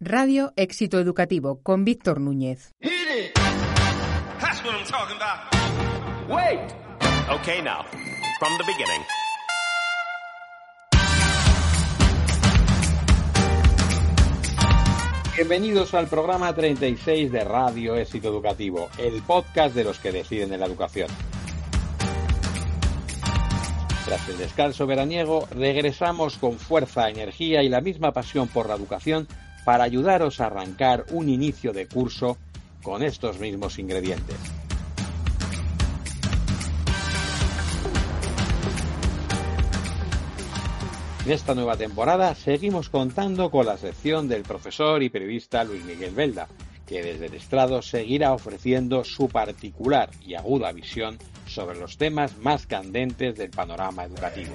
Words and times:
Radio 0.00 0.52
Éxito 0.56 1.00
Educativo 1.00 1.62
con 1.62 1.86
Víctor 1.86 2.20
Núñez. 2.20 2.74
Wait. 6.28 6.60
Okay, 7.40 7.62
now, 7.62 7.82
from 8.38 8.58
the 8.58 8.64
beginning. 8.66 9.02
Bienvenidos 15.34 15.94
al 15.94 16.08
programa 16.08 16.54
36 16.54 17.32
de 17.32 17.44
Radio 17.44 17.96
Éxito 17.96 18.28
Educativo, 18.28 18.90
el 18.98 19.22
podcast 19.22 19.74
de 19.74 19.84
los 19.84 19.98
que 19.98 20.12
deciden 20.12 20.52
en 20.52 20.60
la 20.60 20.66
educación. 20.66 21.08
Tras 24.04 24.28
el 24.28 24.36
descanso 24.36 24.86
veraniego, 24.86 25.48
regresamos 25.52 26.36
con 26.36 26.58
fuerza, 26.58 27.08
energía 27.08 27.62
y 27.62 27.70
la 27.70 27.80
misma 27.80 28.12
pasión 28.12 28.46
por 28.48 28.68
la 28.68 28.74
educación 28.74 29.26
para 29.66 29.82
ayudaros 29.82 30.40
a 30.40 30.46
arrancar 30.46 31.06
un 31.10 31.28
inicio 31.28 31.72
de 31.72 31.88
curso 31.88 32.38
con 32.84 33.02
estos 33.02 33.40
mismos 33.40 33.80
ingredientes. 33.80 34.36
En 41.24 41.32
esta 41.32 41.56
nueva 41.56 41.76
temporada 41.76 42.36
seguimos 42.36 42.88
contando 42.90 43.50
con 43.50 43.66
la 43.66 43.76
sección 43.76 44.28
del 44.28 44.42
profesor 44.44 45.02
y 45.02 45.08
periodista 45.08 45.64
Luis 45.64 45.84
Miguel 45.84 46.14
Velda, 46.14 46.46
que 46.86 47.02
desde 47.02 47.26
el 47.26 47.34
estrado 47.34 47.82
seguirá 47.82 48.34
ofreciendo 48.34 49.02
su 49.02 49.28
particular 49.28 50.10
y 50.24 50.34
aguda 50.34 50.70
visión 50.70 51.18
sobre 51.48 51.80
los 51.80 51.98
temas 51.98 52.38
más 52.38 52.68
candentes 52.68 53.34
del 53.34 53.50
panorama 53.50 54.04
educativo. 54.04 54.54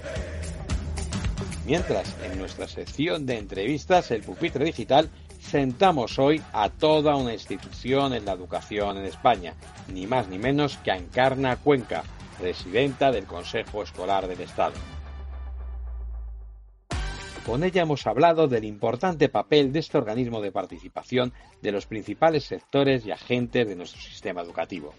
Mientras, 1.66 2.16
en 2.24 2.40
nuestra 2.40 2.68
sección 2.68 3.26
de 3.26 3.38
entrevistas, 3.38 4.10
el 4.10 4.24
pupitre 4.24 4.66
digital, 4.66 5.10
sentamos 5.40 6.18
hoy 6.18 6.42
a 6.54 6.70
toda 6.70 7.16
una 7.16 7.34
institución 7.34 8.14
en 8.14 8.26
la 8.26 8.34
educación 8.34 8.98
en 8.98 9.06
España, 9.06 9.54
ni 9.94 10.08
más 10.08 10.28
ni 10.28 10.40
menos 10.40 10.78
que 10.78 10.92
a 10.92 10.98
Encarna 10.98 11.58
Cuenca, 11.58 12.04
presidenta 12.40 13.12
del 13.12 13.26
Consejo 13.26 13.84
Escolar 13.84 14.28
del 14.28 14.42
Estado. 14.42 14.74
Con 17.46 17.64
ella 17.64 17.84
hemos 17.84 18.06
hablado 18.08 18.48
del 18.48 18.66
importante 18.66 19.30
papel 19.30 19.72
de 19.72 19.80
este 19.80 19.98
organismo 19.98 20.42
de 20.42 20.52
participación 20.52 21.34
de 21.62 21.72
los 21.72 21.86
principales 21.86 22.44
sectores 22.44 23.06
y 23.06 23.12
agentes 23.12 23.68
de 23.68 23.76
nuestro 23.76 24.02
sistema 24.02 24.42
educativo. 24.42 24.94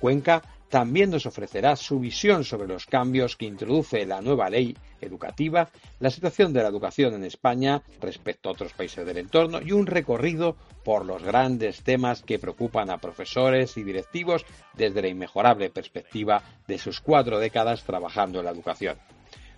Cuenca 0.00 0.42
también 0.68 1.10
nos 1.10 1.26
ofrecerá 1.26 1.76
su 1.76 2.00
visión 2.00 2.44
sobre 2.44 2.68
los 2.68 2.86
cambios 2.86 3.36
que 3.36 3.46
introduce 3.46 4.04
la 4.06 4.20
nueva 4.20 4.50
ley 4.50 4.76
educativa, 5.00 5.70
la 6.00 6.10
situación 6.10 6.52
de 6.52 6.62
la 6.62 6.68
educación 6.68 7.14
en 7.14 7.24
España 7.24 7.82
respecto 8.00 8.48
a 8.48 8.52
otros 8.52 8.72
países 8.72 9.06
del 9.06 9.18
entorno 9.18 9.60
y 9.60 9.72
un 9.72 9.86
recorrido 9.86 10.56
por 10.84 11.04
los 11.04 11.22
grandes 11.22 11.82
temas 11.82 12.22
que 12.22 12.38
preocupan 12.38 12.90
a 12.90 12.98
profesores 12.98 13.76
y 13.76 13.84
directivos 13.84 14.44
desde 14.74 15.02
la 15.02 15.08
inmejorable 15.08 15.70
perspectiva 15.70 16.42
de 16.66 16.78
sus 16.78 17.00
cuatro 17.00 17.38
décadas 17.38 17.84
trabajando 17.84 18.38
en 18.40 18.46
la 18.46 18.50
educación 18.50 18.96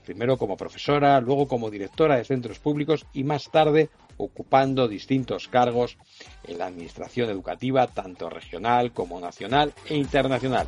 primero 0.06 0.38
como 0.38 0.56
profesora, 0.56 1.20
luego 1.20 1.48
como 1.48 1.68
directora 1.68 2.16
de 2.16 2.24
centros 2.24 2.60
públicos 2.60 3.04
y 3.12 3.24
más 3.24 3.50
tarde 3.50 3.90
ocupando 4.16 4.88
distintos 4.88 5.48
cargos 5.48 5.98
en 6.44 6.58
la 6.58 6.66
administración 6.66 7.28
educativa, 7.28 7.86
tanto 7.88 8.30
regional 8.30 8.92
como 8.92 9.20
nacional 9.20 9.74
e 9.90 9.96
internacional. 9.96 10.66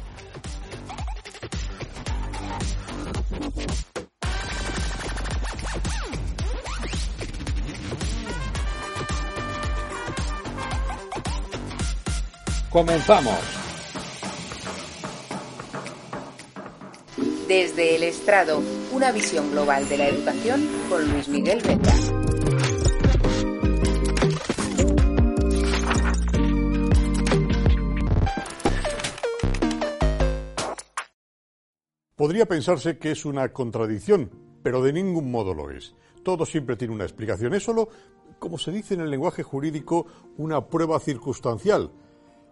Comenzamos. 12.71 13.58
Desde 17.49 17.97
el 17.97 18.03
estrado, 18.03 18.61
una 18.93 19.11
visión 19.11 19.51
global 19.51 19.89
de 19.89 19.97
la 19.97 20.09
educación 20.09 20.69
con 20.91 21.11
Luis 21.11 21.29
Miguel 21.29 21.63
Venta. 21.67 21.95
Podría 32.15 32.45
pensarse 32.45 32.99
que 32.99 33.13
es 33.13 33.25
una 33.25 33.51
contradicción, 33.55 34.31
pero 34.63 34.83
de 34.83 34.93
ningún 34.93 35.31
modo 35.31 35.55
lo 35.55 35.71
es. 35.71 35.95
Todo 36.23 36.45
siempre 36.45 36.77
tiene 36.77 36.93
una 36.93 37.05
explicación. 37.05 37.55
Es 37.55 37.63
solo, 37.63 37.89
como 38.39 38.59
se 38.59 38.73
dice 38.73 38.93
en 38.93 39.01
el 39.01 39.11
lenguaje 39.11 39.43
jurídico, 39.43 40.05
una 40.37 40.67
prueba 40.67 41.01
circunstancial. 41.01 41.93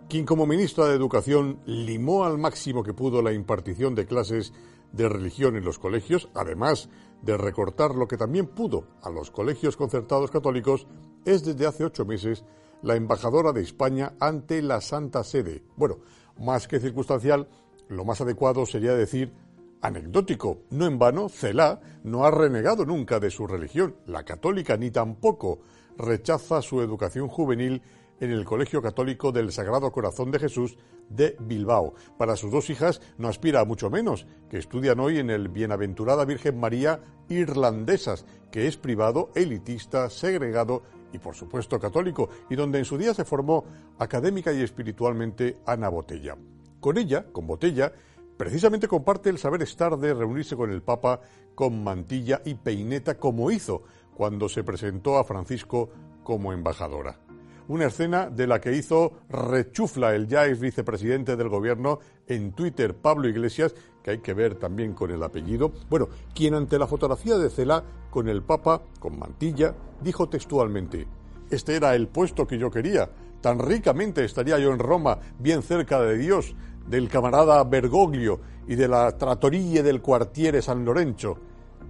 Quien 0.08 0.24
como 0.24 0.46
ministra 0.46 0.86
de 0.86 0.94
Educación 0.94 1.60
limó 1.66 2.24
al 2.24 2.38
máximo 2.38 2.82
que 2.82 2.94
pudo 2.94 3.20
la 3.20 3.34
impartición 3.34 3.94
de 3.94 4.06
clases 4.06 4.54
de 4.92 5.08
religión 5.08 5.56
en 5.56 5.64
los 5.64 5.78
colegios, 5.78 6.28
además 6.34 6.88
de 7.22 7.36
recortar 7.36 7.94
lo 7.94 8.08
que 8.08 8.16
también 8.16 8.46
pudo 8.46 8.86
a 9.02 9.10
los 9.10 9.30
colegios 9.30 9.76
concertados 9.76 10.30
católicos, 10.30 10.86
es 11.24 11.44
desde 11.44 11.66
hace 11.66 11.84
ocho 11.84 12.04
meses 12.04 12.44
la 12.82 12.94
embajadora 12.94 13.52
de 13.52 13.62
España 13.62 14.14
ante 14.20 14.62
la 14.62 14.80
Santa 14.80 15.24
Sede. 15.24 15.62
Bueno, 15.76 15.98
más 16.38 16.68
que 16.68 16.80
circunstancial, 16.80 17.48
lo 17.88 18.04
más 18.04 18.20
adecuado 18.20 18.66
sería 18.66 18.94
decir 18.94 19.32
anecdótico. 19.80 20.62
No 20.70 20.86
en 20.86 20.98
vano, 20.98 21.28
Celá 21.28 21.80
no 22.04 22.24
ha 22.24 22.30
renegado 22.30 22.84
nunca 22.84 23.20
de 23.20 23.30
su 23.30 23.46
religión, 23.46 23.96
la 24.06 24.24
católica, 24.24 24.76
ni 24.76 24.90
tampoco 24.90 25.60
rechaza 25.96 26.60
su 26.62 26.82
educación 26.82 27.28
juvenil 27.28 27.82
en 28.20 28.30
el 28.30 28.44
Colegio 28.44 28.82
Católico 28.82 29.32
del 29.32 29.52
Sagrado 29.52 29.92
Corazón 29.92 30.30
de 30.30 30.38
Jesús 30.38 30.76
de 31.08 31.36
Bilbao. 31.40 31.94
Para 32.18 32.36
sus 32.36 32.50
dos 32.50 32.70
hijas 32.70 33.00
no 33.18 33.28
aspira 33.28 33.60
a 33.60 33.64
mucho 33.64 33.90
menos, 33.90 34.26
que 34.48 34.58
estudian 34.58 35.00
hoy 35.00 35.18
en 35.18 35.30
el 35.30 35.48
Bienaventurada 35.48 36.24
Virgen 36.24 36.58
María 36.58 37.00
Irlandesas, 37.28 38.24
que 38.50 38.66
es 38.66 38.76
privado, 38.76 39.30
elitista, 39.34 40.08
segregado 40.10 40.82
y 41.12 41.18
por 41.18 41.34
supuesto 41.34 41.78
católico, 41.78 42.28
y 42.50 42.56
donde 42.56 42.78
en 42.78 42.84
su 42.84 42.98
día 42.98 43.14
se 43.14 43.24
formó 43.24 43.64
académica 43.98 44.52
y 44.52 44.62
espiritualmente 44.62 45.58
Ana 45.66 45.88
Botella. 45.88 46.36
Con 46.80 46.98
ella, 46.98 47.26
con 47.32 47.46
Botella, 47.46 47.92
precisamente 48.36 48.88
comparte 48.88 49.30
el 49.30 49.38
saber 49.38 49.62
estar 49.62 49.96
de 49.96 50.14
reunirse 50.14 50.56
con 50.56 50.70
el 50.70 50.82
Papa 50.82 51.20
con 51.54 51.82
mantilla 51.82 52.42
y 52.44 52.54
peineta 52.54 53.18
como 53.18 53.50
hizo 53.50 53.82
cuando 54.14 54.48
se 54.48 54.62
presentó 54.62 55.18
a 55.18 55.24
Francisco 55.24 55.90
como 56.22 56.52
embajadora 56.52 57.25
una 57.68 57.86
escena 57.86 58.30
de 58.30 58.46
la 58.46 58.60
que 58.60 58.74
hizo 58.74 59.12
rechufla 59.28 60.14
el 60.14 60.28
ya 60.28 60.46
ex 60.46 60.60
vicepresidente 60.60 61.36
del 61.36 61.48
gobierno 61.48 61.98
en 62.26 62.52
Twitter, 62.52 62.94
Pablo 62.94 63.28
Iglesias, 63.28 63.74
que 64.02 64.12
hay 64.12 64.18
que 64.18 64.34
ver 64.34 64.54
también 64.54 64.92
con 64.92 65.10
el 65.10 65.22
apellido. 65.22 65.72
Bueno, 65.88 66.08
quien 66.34 66.54
ante 66.54 66.78
la 66.78 66.86
fotografía 66.86 67.36
de 67.38 67.50
Cela 67.50 67.82
con 68.10 68.28
el 68.28 68.42
Papa, 68.42 68.82
con 69.00 69.18
mantilla, 69.18 69.74
dijo 70.00 70.28
textualmente, 70.28 71.06
este 71.50 71.76
era 71.76 71.94
el 71.94 72.08
puesto 72.08 72.46
que 72.46 72.58
yo 72.58 72.70
quería, 72.70 73.10
tan 73.40 73.58
ricamente 73.58 74.24
estaría 74.24 74.58
yo 74.58 74.72
en 74.72 74.78
Roma, 74.78 75.18
bien 75.38 75.62
cerca 75.62 76.00
de 76.00 76.18
Dios, 76.18 76.54
del 76.86 77.08
camarada 77.08 77.62
Bergoglio 77.64 78.40
y 78.68 78.76
de 78.76 78.88
la 78.88 79.16
trattoria 79.16 79.82
del 79.82 80.00
cuartiere 80.00 80.62
San 80.62 80.84
Lorenzo 80.84 81.38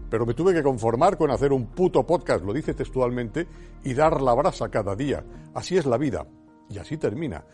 pero 0.08 0.26
me 0.26 0.34
tuve 0.34 0.54
que 0.54 0.62
conformar 0.62 1.16
con 1.16 1.30
hacer 1.30 1.52
un 1.52 1.66
puto 1.66 2.06
podcast, 2.06 2.44
lo 2.44 2.52
dice 2.52 2.74
textualmente, 2.74 3.46
y 3.84 3.94
dar 3.94 4.20
la 4.22 4.34
brasa 4.34 4.68
cada 4.68 4.94
día. 4.94 5.24
Así 5.54 5.76
es 5.76 5.86
la 5.86 5.98
vida. 5.98 6.26
Y 6.68 6.78
así 6.78 6.96
termina. 6.96 7.44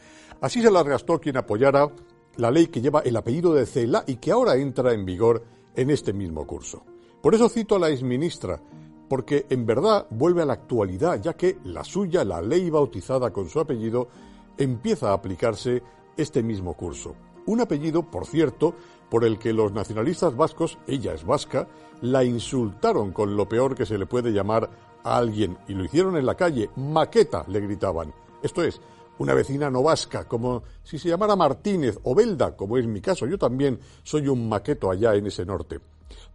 Así 0.40 0.62
se 0.62 0.70
las 0.70 0.84
gastó 0.84 1.20
quien 1.20 1.36
apoyara 1.36 1.90
la 2.36 2.50
ley 2.50 2.68
que 2.68 2.80
lleva 2.80 3.00
el 3.00 3.16
apellido 3.16 3.54
de 3.54 3.66
Cela 3.66 4.04
y 4.06 4.16
que 4.16 4.32
ahora 4.32 4.56
entra 4.56 4.92
en 4.92 5.04
vigor 5.04 5.44
en 5.74 5.90
este 5.90 6.12
mismo 6.12 6.46
curso. 6.46 6.84
Por 7.20 7.34
eso 7.34 7.48
cito 7.48 7.76
a 7.76 7.78
la 7.78 7.90
exministra, 7.90 8.60
porque 9.08 9.46
en 9.50 9.66
verdad 9.66 10.06
vuelve 10.10 10.42
a 10.42 10.46
la 10.46 10.54
actualidad, 10.54 11.20
ya 11.20 11.34
que 11.34 11.58
la 11.64 11.84
suya, 11.84 12.24
la 12.24 12.40
ley 12.40 12.70
bautizada 12.70 13.30
con 13.30 13.48
su 13.48 13.60
apellido, 13.60 14.08
empieza 14.56 15.10
a 15.10 15.14
aplicarse 15.14 15.82
este 16.16 16.42
mismo 16.42 16.74
curso. 16.74 17.14
Un 17.46 17.60
apellido, 17.60 18.10
por 18.10 18.26
cierto, 18.26 18.74
por 19.12 19.26
el 19.26 19.38
que 19.38 19.52
los 19.52 19.74
nacionalistas 19.74 20.34
vascos, 20.34 20.78
ella 20.86 21.12
es 21.12 21.22
vasca, 21.26 21.68
la 22.00 22.24
insultaron 22.24 23.12
con 23.12 23.36
lo 23.36 23.46
peor 23.46 23.74
que 23.74 23.84
se 23.84 23.98
le 23.98 24.06
puede 24.06 24.32
llamar 24.32 24.70
a 25.04 25.18
alguien 25.18 25.58
y 25.68 25.74
lo 25.74 25.84
hicieron 25.84 26.16
en 26.16 26.24
la 26.24 26.34
calle. 26.34 26.70
Maqueta, 26.76 27.44
le 27.48 27.60
gritaban. 27.60 28.14
Esto 28.42 28.62
es, 28.62 28.80
una 29.18 29.34
vecina 29.34 29.70
no 29.70 29.82
vasca, 29.82 30.26
como 30.26 30.62
si 30.82 30.98
se 30.98 31.10
llamara 31.10 31.36
Martínez 31.36 31.98
o 32.04 32.14
Belda, 32.14 32.56
como 32.56 32.78
es 32.78 32.86
mi 32.86 33.02
caso. 33.02 33.26
Yo 33.26 33.36
también 33.36 33.78
soy 34.02 34.28
un 34.28 34.48
maqueto 34.48 34.90
allá 34.90 35.14
en 35.14 35.26
ese 35.26 35.44
norte. 35.44 35.78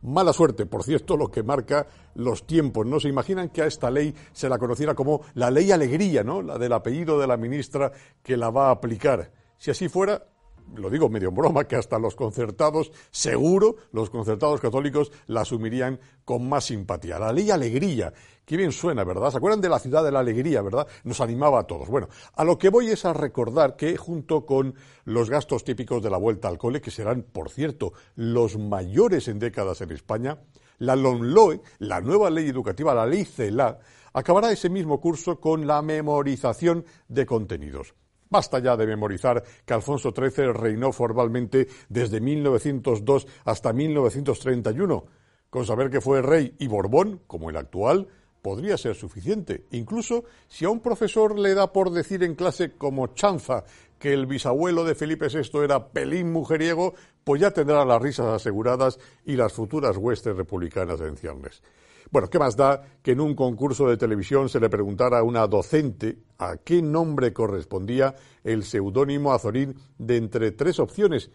Mala 0.03 0.31
suerte, 0.31 0.68
por 0.68 0.83
cierto, 0.83 1.18
lo 1.18 1.31
que 1.31 1.41
marca 1.41 1.88
los 2.13 2.45
tiempos. 2.45 2.85
No 2.85 3.00
se 3.00 3.09
imaginan 3.09 3.50
que 3.50 3.63
a 3.63 3.65
esta 3.65 3.89
ley 3.89 4.13
se 4.33 4.50
la 4.50 4.59
conociera 4.59 4.94
como 4.94 5.21
la 5.33 5.50
ley 5.50 5.71
alegría, 5.71 6.24
¿no? 6.24 6.44
La 6.44 6.59
del 6.59 6.74
apellido 6.74 7.18
de 7.18 7.25
la 7.25 7.38
ministra 7.38 7.91
que 8.21 8.38
la 8.38 8.51
va 8.51 8.68
a 8.68 8.74
aplicar. 8.74 9.31
Si 9.57 9.71
así 9.71 9.89
fuera, 9.89 10.27
lo 10.75 10.90
digo 10.90 11.10
medio 11.10 11.30
en 11.30 11.36
broma, 11.36 11.66
que 11.66 11.75
hasta 11.75 12.00
los 12.00 12.16
concertados, 12.16 12.92
seguro, 13.12 13.75
los 13.92 14.10
concertados 14.10 14.60
católicos 14.62 15.12
la 15.28 15.42
asumirían 15.42 16.00
con 16.25 16.48
más 16.48 16.66
simpatía. 16.66 17.19
La 17.19 17.31
ley 17.31 17.52
alegría, 17.52 18.14
qué 18.46 18.58
bien 18.58 18.72
suena, 18.72 19.04
¿verdad? 19.04 19.31
¿Se 19.31 19.38
acuerdan 19.38 19.62
de 19.62 19.69
la 19.69 19.80
ciudad 19.80 20.04
de 20.04 20.12
la 20.12 20.19
alegría, 20.19 20.62
verdad? 20.62 20.88
Nos 21.04 21.22
animaba 21.22 21.60
a 21.60 21.64
todos. 21.64 21.90
Bueno, 21.90 22.08
a 22.34 22.44
lo 22.44 22.58
que 22.58 22.69
voy 22.69 22.90
es 22.90 23.06
a 23.06 23.14
recordar 23.14 23.75
que 23.75 23.98
junto 23.98 24.46
con 24.46 24.75
los 25.06 25.30
gastos 25.30 25.64
típicos 25.64 26.04
de 26.04 26.10
la 26.10 26.18
vuelta 26.18 26.48
al 26.48 26.58
cole, 26.58 26.81
que 26.81 26.92
serán, 26.92 27.24
por 27.24 27.50
cierto, 27.50 27.94
los 28.16 28.58
mayores 28.58 29.28
en 29.28 29.40
décadas 29.40 29.81
en 29.81 29.92
España, 29.92 30.40
la 30.80 30.96
LONLOE, 30.96 31.62
la 31.80 32.02
nueva 32.02 32.30
ley 32.30 32.50
educativa, 32.50 32.94
la 32.94 33.06
ley 33.06 33.25
CELA, 33.25 33.80
acabará 34.13 34.52
ese 34.52 34.70
mismo 34.70 35.00
curso 35.00 35.40
con 35.40 35.68
la 35.68 35.81
memorización 35.81 36.86
de 37.08 37.25
contenidos. 37.25 37.94
Basta 38.29 38.59
ya 38.59 38.75
de 38.75 38.88
memorizar 38.88 39.44
que 39.65 39.74
Alfonso 39.74 40.13
XIII 40.15 40.53
reinó 40.53 40.91
formalmente 40.91 41.68
desde 41.89 42.19
1902 42.19 43.27
hasta 43.45 43.74
1931. 43.74 45.06
Con 45.50 45.65
saber 45.65 45.89
que 45.89 46.01
fue 46.01 46.21
rey 46.21 46.56
y 46.59 46.68
Borbón, 46.68 47.21
como 47.25 47.50
el 47.50 47.57
actual, 47.57 48.07
podría 48.41 48.77
ser 48.77 48.95
suficiente. 48.95 49.65
Incluso 49.71 50.24
si 50.47 50.65
a 50.65 50.69
un 50.69 50.79
profesor 50.79 51.38
le 51.38 51.53
da 51.53 51.74
por 51.74 51.91
decir 51.91 52.24
en 52.24 52.35
clase 52.35 52.74
como 52.77 53.07
chanza 53.07 53.63
que 54.00 54.14
el 54.14 54.26
bisabuelo 54.26 54.84
de 54.84 54.96
Felipe 54.96 55.28
VI 55.28 55.64
era 55.64 55.90
pelín 55.90 56.32
mujeriego, 56.32 56.94
pues 57.24 57.42
ya 57.42 57.52
tendrá 57.52 57.84
las 57.86 58.02
risas 58.02 58.28
aseguradas 58.28 59.00
y 59.26 59.36
las 59.36 59.54
futuras 59.54 59.98
huestes 59.98 60.36
republicanas 60.36 61.02
en 61.02 61.18
ciernes. 61.18 61.62
Bueno, 62.10 62.30
¿qué 62.30 62.40
más 62.40 62.56
da 62.56 62.82
que 63.02 63.12
en 63.12 63.20
un 63.20 63.36
concurso 63.36 63.88
de 63.88 63.98
televisión 63.98 64.48
se 64.48 64.60
le 64.60 64.70
preguntara 64.70 65.20
a 65.20 65.24
una 65.24 65.46
docente 65.48 66.20
a 66.38 66.58
qué 66.58 66.82
nombre 66.82 67.34
correspondía 67.34 68.16
el 68.44 68.64
seudónimo 68.64 69.34
Azorín 69.34 69.76
de 69.98 70.16
entre 70.16 70.52
tres 70.52 70.80
opciones 70.80 71.30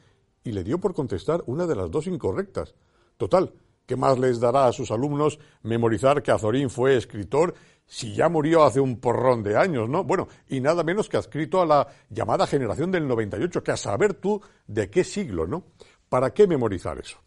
y 0.45 0.53
le 0.53 0.65
dio 0.65 0.79
por 0.79 0.95
contestar 0.95 1.43
una 1.47 1.67
de 1.67 1.77
las 1.77 1.91
dos 1.91 2.07
incorrectas? 2.07 2.75
Total, 3.19 3.53
¿qué 3.87 3.97
más 3.97 4.19
les 4.19 4.41
dará 4.41 4.67
a 4.67 4.73
sus 4.73 4.91
alumnos 4.91 5.39
memorizar 5.63 6.23
que 6.23 6.31
Azorín 6.31 6.71
fue 6.71 6.97
escritor 6.97 7.55
si 7.87 8.15
ya 8.15 8.29
murió 8.29 8.65
hace 8.65 8.81
un 8.81 9.01
porrón 9.01 9.43
de 9.43 9.57
años, 9.57 9.89
¿no? 9.89 10.05
Bueno, 10.05 10.29
y 10.49 10.61
nada 10.61 10.83
menos 10.83 11.09
que 11.09 11.17
adscrito 11.17 11.61
a 11.61 11.67
la 11.67 11.87
llamada 12.09 12.47
generación 12.47 12.91
del 12.91 13.07
98, 13.07 13.63
que 13.63 13.73
a 13.73 13.77
saber 13.77 14.15
tú 14.15 14.41
de 14.67 14.91
qué 14.91 15.05
siglo, 15.05 15.47
¿no? 15.47 15.65
¿Para 16.09 16.33
qué 16.33 16.47
memorizar 16.47 16.99
eso? 16.99 17.19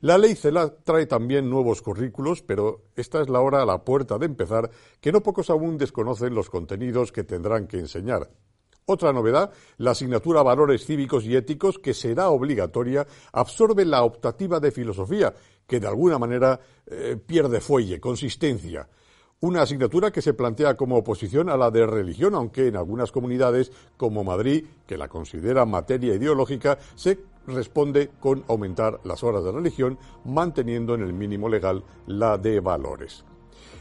La 0.00 0.18
ley 0.18 0.34
CELA 0.34 0.74
trae 0.84 1.06
también 1.06 1.50
nuevos 1.50 1.82
currículos, 1.82 2.42
pero 2.42 2.84
esta 2.96 3.20
es 3.20 3.28
la 3.28 3.40
hora 3.40 3.62
a 3.62 3.66
la 3.66 3.84
puerta 3.84 4.18
de 4.18 4.26
empezar, 4.26 4.70
que 5.00 5.12
no 5.12 5.22
pocos 5.22 5.50
aún 5.50 5.78
desconocen 5.78 6.34
los 6.34 6.50
contenidos 6.50 7.12
que 7.12 7.24
tendrán 7.24 7.66
que 7.66 7.78
enseñar. 7.78 8.30
Otra 8.84 9.12
novedad, 9.12 9.52
la 9.78 9.92
asignatura 9.92 10.42
Valores 10.42 10.84
Cívicos 10.84 11.24
y 11.24 11.36
Éticos, 11.36 11.78
que 11.78 11.94
será 11.94 12.30
obligatoria, 12.30 13.06
absorbe 13.32 13.84
la 13.84 14.02
optativa 14.02 14.58
de 14.58 14.72
filosofía, 14.72 15.32
que 15.66 15.78
de 15.78 15.86
alguna 15.86 16.18
manera 16.18 16.58
eh, 16.86 17.16
pierde 17.24 17.60
fuelle, 17.60 18.00
consistencia. 18.00 18.88
Una 19.44 19.62
asignatura 19.62 20.12
que 20.12 20.22
se 20.22 20.34
plantea 20.34 20.76
como 20.76 20.96
oposición 20.96 21.48
a 21.48 21.56
la 21.56 21.72
de 21.72 21.84
religión, 21.84 22.36
aunque 22.36 22.68
en 22.68 22.76
algunas 22.76 23.10
comunidades, 23.10 23.72
como 23.96 24.22
Madrid, 24.22 24.66
que 24.86 24.96
la 24.96 25.08
considera 25.08 25.66
materia 25.66 26.14
ideológica, 26.14 26.78
se 26.94 27.18
responde 27.48 28.10
con 28.20 28.44
aumentar 28.46 29.00
las 29.02 29.24
horas 29.24 29.42
de 29.42 29.50
religión, 29.50 29.98
manteniendo 30.24 30.94
en 30.94 31.02
el 31.02 31.12
mínimo 31.12 31.48
legal 31.48 31.82
la 32.06 32.38
de 32.38 32.60
valores. 32.60 33.24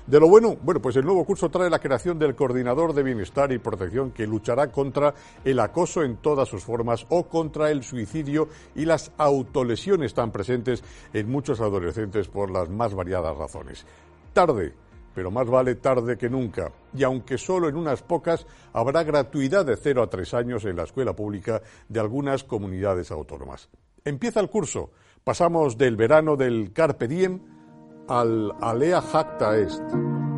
De 0.07 0.19
lo 0.19 0.27
bueno, 0.27 0.57
bueno, 0.63 0.81
pues 0.81 0.95
el 0.95 1.05
nuevo 1.05 1.23
curso 1.25 1.51
trae 1.51 1.69
la 1.69 1.77
creación 1.77 2.17
del 2.17 2.33
coordinador 2.33 2.93
de 2.93 3.03
bienestar 3.03 3.51
y 3.51 3.59
protección 3.59 4.09
que 4.09 4.25
luchará 4.25 4.71
contra 4.71 5.13
el 5.45 5.59
acoso 5.59 6.01
en 6.01 6.17
todas 6.17 6.49
sus 6.49 6.63
formas 6.63 7.05
o 7.09 7.27
contra 7.27 7.69
el 7.69 7.83
suicidio 7.83 8.47
y 8.73 8.85
las 8.85 9.11
autolesiones 9.15 10.15
tan 10.15 10.31
presentes 10.31 10.83
en 11.13 11.29
muchos 11.29 11.61
adolescentes 11.61 12.29
por 12.29 12.49
las 12.49 12.67
más 12.67 12.95
variadas 12.95 13.37
razones. 13.37 13.85
Tarde, 14.33 14.73
pero 15.13 15.31
más 15.31 15.47
vale 15.47 15.75
tarde 15.75 16.17
que 16.17 16.29
nunca. 16.29 16.71
Y 16.93 17.03
aunque 17.03 17.37
solo 17.37 17.69
en 17.69 17.75
unas 17.75 18.01
pocas, 18.01 18.45
habrá 18.73 19.03
gratuidad 19.03 19.65
de 19.65 19.77
0 19.77 20.03
a 20.03 20.09
3 20.09 20.33
años 20.33 20.65
en 20.65 20.75
la 20.75 20.83
escuela 20.83 21.15
pública 21.15 21.61
de 21.87 21.99
algunas 21.99 22.43
comunidades 22.43 23.11
autónomas. 23.11 23.69
Empieza 24.03 24.39
el 24.39 24.49
curso. 24.49 24.91
Pasamos 25.23 25.77
del 25.77 25.95
verano 25.95 26.35
del 26.35 26.73
Carpe 26.73 27.07
Diem 27.07 27.39
al 28.07 28.51
Alea 28.59 29.01
Jacta 29.01 29.57
Est. 29.57 30.30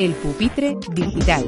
El 0.00 0.14
pupitre 0.14 0.78
digital. 0.94 1.44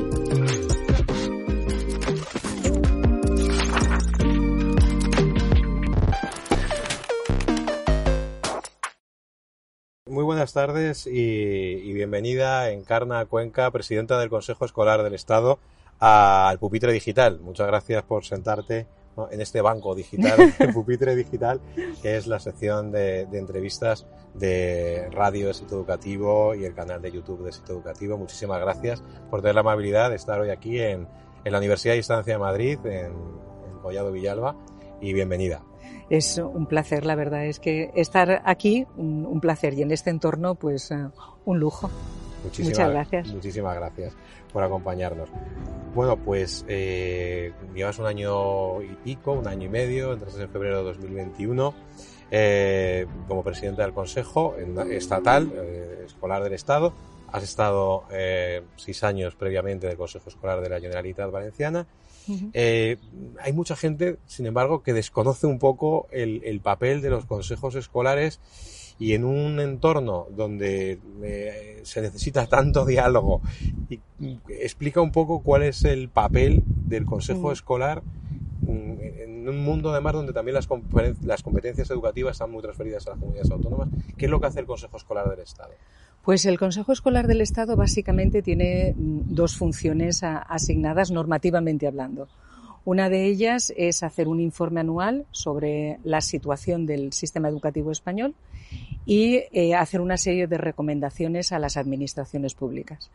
Muy 10.07 10.23
buenas 10.23 10.53
tardes 10.53 11.07
y, 11.07 11.95
bienvenida, 11.95 12.71
Encarna 12.73 13.25
Cuenca, 13.25 13.71
presidenta 13.71 14.21
del 14.21 14.29
Consejo 14.29 14.67
Escolar 14.67 15.03
del 15.03 15.15
Estado, 15.15 15.59
al 15.99 16.59
pupitre 16.59 16.93
digital. 16.93 17.41
Muchas 17.41 17.67
gracias 17.69 18.03
por 18.03 18.27
sentarte 18.27 18.87
en 19.31 19.41
este 19.41 19.61
banco 19.61 19.95
digital, 19.95 20.55
el 20.59 20.73
pupitre 20.73 21.15
digital, 21.15 21.61
que 22.03 22.17
es 22.17 22.27
la 22.27 22.39
sección 22.39 22.91
de, 22.91 23.23
entrevistas 23.33 24.07
de 24.35 25.09
Radio 25.11 25.49
de 25.49 25.55
Sitio 25.55 25.77
Educativo 25.77 26.55
y 26.55 26.65
el 26.65 26.75
canal 26.75 27.03
de 27.03 27.13
YouTube 27.13 27.45
de 27.45 27.53
Sitio 27.53 27.75
Educativo. 27.75 28.17
Muchísimas 28.17 28.61
gracias 28.61 29.03
por 29.31 29.41
tener 29.41 29.55
la 29.55 29.61
amabilidad 29.61 30.11
de 30.11 30.17
estar 30.17 30.41
hoy 30.41 30.51
aquí 30.51 30.81
en, 30.81 31.07
la 31.45 31.59
Universidad 31.59 31.93
de 31.93 31.97
Distancia 31.97 32.35
de 32.35 32.39
Madrid, 32.39 32.79
en, 32.85 33.07
en 33.07 33.79
Collado 33.83 34.13
Villalba, 34.13 34.57
y 35.01 35.13
bienvenida. 35.13 35.63
Es 36.13 36.39
un 36.39 36.67
placer, 36.67 37.07
la 37.07 37.15
verdad 37.15 37.47
es 37.47 37.59
que 37.59 37.91
estar 37.95 38.43
aquí, 38.45 38.87
un, 38.97 39.41
placer, 39.41 39.75
y 39.75 39.83
en 39.83 39.93
este 39.93 40.11
entorno, 40.11 40.55
pues 40.55 40.91
eh, 40.91 41.09
un 41.45 41.59
lujo. 41.59 41.91
Muchas 42.45 42.91
gracias. 42.91 43.29
Muchísimas 43.29 43.75
gracias 43.77 44.13
por 44.53 44.63
acompañarnos. 44.63 45.29
Bueno, 45.95 46.17
pues 46.17 46.65
eh, 46.69 47.53
llevas 47.75 47.99
un 47.99 48.07
año 48.07 48.83
y 48.83 48.95
pico, 49.05 49.33
un 49.33 49.47
año 49.47 49.67
y 49.67 49.71
medio, 49.71 50.13
entraste 50.13 50.43
en 50.43 50.51
febrero 50.51 50.79
de 50.79 50.85
2021 50.85 51.75
eh, 52.31 53.07
como 53.29 53.43
presidente 53.43 53.83
del 53.83 53.93
Consejo 53.93 54.57
Estatal 54.91 55.53
eh, 55.55 56.05
Escolar 56.07 56.43
del 56.43 56.55
Estado. 56.55 56.93
Has 57.31 57.45
estado 57.45 58.05
eh, 58.11 58.63
seis 58.77 59.03
años 59.05 59.35
previamente 59.35 59.87
del 59.87 59.97
Consejo 59.97 60.29
Escolar 60.29 60.61
de 60.61 60.69
la 60.69 60.81
Generalitat 60.81 61.31
Valenciana. 61.31 61.87
Eh, 62.53 62.99
hay 63.41 63.53
mucha 63.53 63.75
gente, 63.75 64.19
sin 64.27 64.47
embargo, 64.47 64.83
que 64.83 64.93
desconoce 64.93 65.47
un 65.47 65.59
poco 65.59 66.07
el, 66.11 66.43
el 66.45 66.61
papel 66.61 67.01
de 67.01 67.11
los 67.11 67.25
consejos 67.25 67.75
escolares 67.75 68.39
y 68.99 69.15
en 69.15 69.25
un 69.25 69.61
entorno 69.61 70.27
donde 70.37 70.99
eh, 71.23 71.81
se 71.83 72.01
necesita 72.01 72.47
tanto 72.47 72.85
diálogo, 72.87 73.41
y, 73.89 73.99
mm, 74.19 74.37
explica 74.49 75.01
un 75.01 75.13
poco 75.13 75.41
cuál 75.41 75.63
es 75.63 75.85
el 75.85 76.09
papel 76.09 76.63
del 76.67 77.05
consejo 77.05 77.49
mm. 77.49 77.53
escolar 77.53 78.03
mm, 78.63 78.93
en 79.23 79.49
un 79.49 79.65
mundo 79.65 79.91
además 79.91 80.15
donde 80.15 80.33
también 80.33 80.55
las, 80.55 80.69
las 81.23 81.43
competencias 81.43 81.91
educativas 81.91 82.33
están 82.33 82.51
muy 82.51 82.63
transferidas 82.63 83.07
a 83.07 83.11
las 83.11 83.19
comunidades 83.19 83.51
autónomas. 83.51 83.89
¿Qué 84.17 84.27
es 84.27 84.31
lo 84.31 84.41
que 84.41 84.47
hace 84.47 84.61
el 84.61 84.67
Consejo 84.67 84.97
Escolar 84.97 85.29
del 85.29 85.41
Estado? 85.41 85.73
Pues 86.23 86.47
el 86.47 86.59
Consejo 86.59 86.93
Escolar 86.93 87.27
del 87.27 87.41
Estado 87.41 87.75
básicamente 87.75 88.43
tiene 88.43 88.95
dos 88.97 89.57
funciones 89.57 90.23
asignadas 90.23 91.11
normativamente 91.11 91.89
hablando. 91.89 92.29
Una 92.85 93.09
de 93.09 93.27
ellas 93.27 93.73
es 93.77 94.03
hacer 94.03 94.27
un 94.27 94.41
informe 94.41 94.81
anual 94.81 95.25
sobre 95.31 95.99
la 96.03 96.21
situación 96.21 96.85
del 96.85 97.13
sistema 97.13 97.49
educativo 97.49 97.93
español 97.93 98.35
y 99.07 99.43
eh, 99.53 99.75
hacer 99.75 100.01
una 100.01 100.17
serie 100.17 100.47
de 100.47 100.59
recomendaciones 100.59 101.53
a 101.53 101.59
las 101.59 101.77
administraciones 101.77 102.55
públicas. 102.55 103.11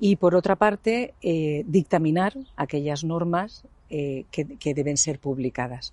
Y 0.00 0.16
por 0.16 0.34
otra 0.34 0.56
parte, 0.56 1.14
eh, 1.22 1.64
dictaminar 1.66 2.34
aquellas 2.56 3.04
normas 3.04 3.64
eh, 3.90 4.24
que, 4.30 4.74
deben 4.74 4.96
ser 4.96 5.18
publicadas. 5.18 5.92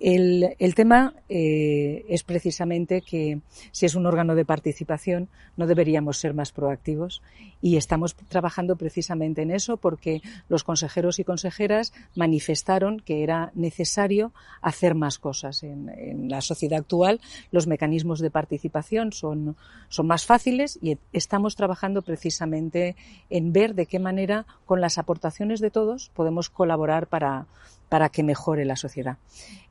El, 0.00 0.56
el 0.58 0.74
tema 0.74 1.12
eh, 1.28 2.06
es 2.08 2.24
precisamente 2.24 3.02
que 3.02 3.40
si 3.70 3.84
es 3.84 3.94
un 3.94 4.06
órgano 4.06 4.34
de 4.34 4.46
participación 4.46 5.28
no 5.58 5.66
deberíamos 5.66 6.16
ser 6.16 6.32
más 6.32 6.52
proactivos 6.52 7.20
y 7.60 7.76
estamos 7.76 8.14
trabajando 8.14 8.76
precisamente 8.76 9.42
en 9.42 9.50
eso 9.50 9.76
porque 9.76 10.22
los 10.48 10.64
consejeros 10.64 11.18
y 11.18 11.24
consejeras 11.24 11.92
manifestaron 12.14 13.00
que 13.00 13.22
era 13.22 13.52
necesario 13.54 14.32
hacer 14.62 14.94
más 14.94 15.18
cosas. 15.18 15.62
En, 15.62 15.90
en 15.90 16.30
la 16.30 16.40
sociedad 16.40 16.80
actual 16.80 17.20
los 17.50 17.66
mecanismos 17.66 18.20
de 18.20 18.30
participación 18.30 19.12
son, 19.12 19.54
son 19.90 20.06
más 20.06 20.24
fáciles 20.24 20.78
y 20.80 20.96
estamos 21.12 21.56
trabajando 21.56 22.00
precisamente 22.00 22.96
en 23.28 23.52
ver 23.52 23.74
de 23.74 23.84
qué 23.84 23.98
manera 23.98 24.46
con 24.64 24.80
las 24.80 24.96
aportaciones 24.96 25.60
de 25.60 25.70
todos 25.70 26.10
podemos 26.14 26.48
colaborar 26.48 27.06
para, 27.06 27.46
para 27.90 28.08
que 28.08 28.22
mejore 28.22 28.64
la 28.64 28.76
sociedad. 28.76 29.18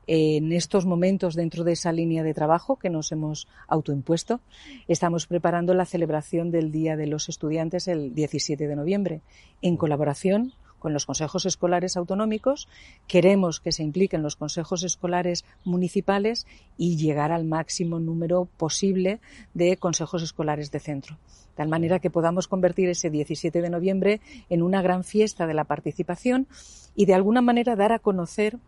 En 0.06 0.52
estos 0.52 0.86
momentos, 0.86 1.34
dentro 1.34 1.64
de 1.64 1.72
esa 1.72 1.90
línea 1.90 2.22
de 2.22 2.34
trabajo 2.34 2.76
que 2.76 2.90
nos 2.90 3.10
hemos 3.12 3.48
autoimpuesto, 3.66 4.40
estamos 4.88 5.26
preparando 5.26 5.72
la 5.72 5.86
celebración 5.86 6.50
del 6.50 6.70
Día 6.70 6.96
de 6.96 7.06
los 7.06 7.28
Estudiantes 7.28 7.88
el 7.88 8.14
17 8.14 8.68
de 8.68 8.76
noviembre, 8.76 9.22
en 9.62 9.76
colaboración 9.76 10.52
con 10.80 10.92
los 10.92 11.06
consejos 11.06 11.46
escolares 11.46 11.96
autonómicos, 11.96 12.66
queremos 13.06 13.60
que 13.60 13.70
se 13.70 13.84
impliquen 13.84 14.22
los 14.22 14.34
consejos 14.34 14.82
escolares 14.82 15.44
municipales 15.64 16.48
y 16.76 16.96
llegar 16.96 17.30
al 17.30 17.44
máximo 17.44 18.00
número 18.00 18.48
posible 18.56 19.20
de 19.54 19.76
consejos 19.76 20.24
escolares 20.24 20.72
de 20.72 20.80
centro. 20.80 21.16
De 21.50 21.56
tal 21.56 21.68
manera 21.68 21.98
que 22.00 22.10
podamos 22.10 22.48
convertir 22.48 22.88
ese 22.88 23.10
17 23.10 23.60
de 23.60 23.70
noviembre 23.70 24.20
en 24.48 24.62
una 24.62 24.82
gran 24.82 25.04
fiesta 25.04 25.46
de 25.46 25.54
la 25.54 25.64
participación 25.64 26.48
y 26.96 27.06
de 27.06 27.14
alguna 27.14 27.42
manera 27.42 27.76
dar 27.76 27.92
a 27.92 27.98
conocer 27.98 28.58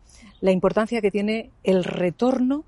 la 0.40 0.52
importancia 0.52 1.00
que 1.00 1.10
tiene 1.10 1.50
el 1.64 1.84
retorno 1.84 2.64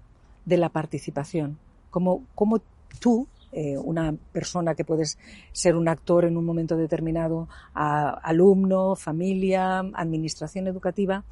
de 0.46 0.56
la 0.56 0.70
participación. 0.70 1.58
Como, 1.90 2.24
como 2.34 2.60
tú, 3.00 3.28
eh, 3.54 3.78
una 3.78 4.14
persona 4.32 4.74
que 4.74 4.84
puedes 4.84 5.18
ser 5.52 5.76
un 5.76 5.88
actor 5.88 6.24
en 6.24 6.36
un 6.36 6.44
momento 6.44 6.76
determinado, 6.76 7.48
a, 7.74 8.10
alumno, 8.10 8.96
familia, 8.96 9.78
administración 9.78 10.66
educativa, 10.66 11.24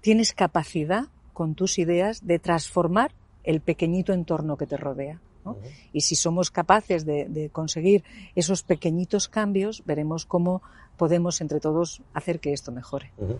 tienes 0.00 0.32
capacidad 0.32 1.06
con 1.32 1.54
tus 1.54 1.78
ideas 1.78 2.26
de 2.26 2.38
transformar 2.38 3.12
el 3.44 3.60
pequeñito 3.60 4.12
entorno 4.12 4.56
que 4.56 4.66
te 4.66 4.76
rodea. 4.76 5.20
¿no? 5.44 5.56
Y 5.92 6.02
si 6.02 6.14
somos 6.14 6.50
capaces 6.50 7.04
de, 7.04 7.26
de, 7.28 7.48
conseguir 7.50 8.04
esos 8.36 8.62
pequeñitos 8.62 9.28
cambios, 9.28 9.82
veremos 9.84 10.24
cómo 10.24 10.62
podemos 10.96 11.40
entre 11.40 11.58
todos 11.58 12.00
hacer 12.14 12.38
que 12.38 12.52
esto 12.52 12.70
mejore. 12.70 13.10
Uh 13.16 13.26
-huh. 13.26 13.38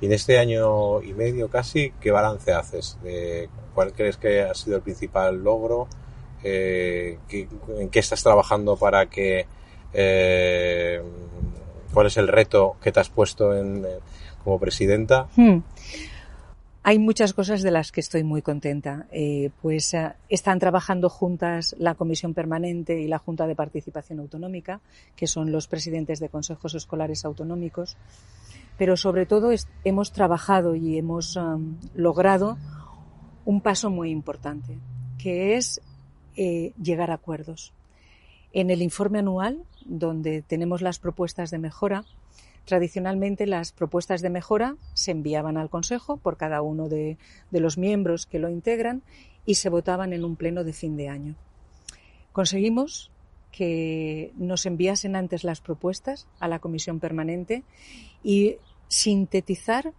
Y 0.00 0.06
en 0.06 0.12
este 0.12 0.38
año 0.38 1.02
y 1.02 1.12
medio 1.12 1.50
casi, 1.50 1.92
¿qué 2.00 2.10
balance 2.10 2.52
haces? 2.52 2.96
De 3.02 3.50
¿Cuál 3.74 3.92
crees 3.92 4.16
que 4.16 4.42
ha 4.42 4.54
sido 4.54 4.76
el 4.76 4.82
principal 4.82 5.42
logro? 5.42 5.88
Eh, 6.42 7.18
¿En 7.78 7.88
qué 7.88 7.98
estás 7.98 8.22
trabajando 8.22 8.76
para 8.76 9.06
que... 9.06 9.46
Eh, 9.92 11.02
¿Cuál 11.92 12.06
es 12.06 12.16
el 12.16 12.28
reto 12.28 12.76
que 12.82 12.90
te 12.90 13.00
has 13.00 13.10
puesto 13.10 13.54
en, 13.54 13.84
como 14.42 14.58
presidenta? 14.58 15.28
Hmm. 15.36 15.58
Hay 16.84 16.98
muchas 16.98 17.32
cosas 17.32 17.62
de 17.62 17.70
las 17.70 17.92
que 17.92 18.00
estoy 18.00 18.24
muy 18.24 18.42
contenta. 18.42 19.06
Eh, 19.12 19.50
pues 19.60 19.94
están 20.28 20.58
trabajando 20.58 21.08
juntas 21.08 21.76
la 21.78 21.94
Comisión 21.94 22.34
Permanente 22.34 23.00
y 23.00 23.06
la 23.06 23.18
Junta 23.18 23.46
de 23.46 23.54
Participación 23.54 24.18
Autonómica, 24.18 24.80
que 25.14 25.28
son 25.28 25.52
los 25.52 25.68
presidentes 25.68 26.18
de 26.18 26.28
consejos 26.28 26.74
escolares 26.74 27.24
autonómicos. 27.24 27.96
Pero 28.78 28.96
sobre 28.96 29.26
todo 29.26 29.50
hemos 29.84 30.12
trabajado 30.12 30.74
y 30.74 30.98
hemos 30.98 31.36
um, 31.36 31.76
logrado 31.94 32.56
un 33.44 33.60
paso 33.60 33.90
muy 33.90 34.10
importante, 34.10 34.78
que 35.18 35.56
es 35.56 35.80
eh, 36.36 36.72
llegar 36.80 37.10
a 37.10 37.14
acuerdos. 37.14 37.72
En 38.52 38.70
el 38.70 38.82
informe 38.82 39.20
anual, 39.20 39.64
donde 39.84 40.42
tenemos 40.42 40.82
las 40.82 40.98
propuestas 40.98 41.50
de 41.50 41.58
mejora, 41.58 42.04
Tradicionalmente 42.64 43.46
las 43.46 43.72
propuestas 43.72 44.22
de 44.22 44.30
mejora 44.30 44.76
se 44.94 45.10
enviaban 45.10 45.56
al 45.56 45.68
Consejo 45.68 46.16
por 46.16 46.36
cada 46.36 46.62
uno 46.62 46.88
de, 46.88 47.18
de, 47.50 47.60
los 47.60 47.76
miembros 47.76 48.26
que 48.26 48.38
lo 48.38 48.48
integran 48.48 49.02
y 49.44 49.56
se 49.56 49.68
votaban 49.68 50.12
en 50.12 50.24
un 50.24 50.36
pleno 50.36 50.62
de 50.62 50.72
fin 50.72 50.96
de 50.96 51.08
año. 51.08 51.34
Conseguimos 52.32 53.10
que 53.50 54.32
nos 54.36 54.64
enviasen 54.64 55.16
antes 55.16 55.42
las 55.42 55.60
propuestas 55.60 56.28
a 56.38 56.46
la 56.46 56.60
Comisión 56.60 57.00
Permanente 57.00 57.64
y 58.22 58.56
sintetizar 58.86 59.92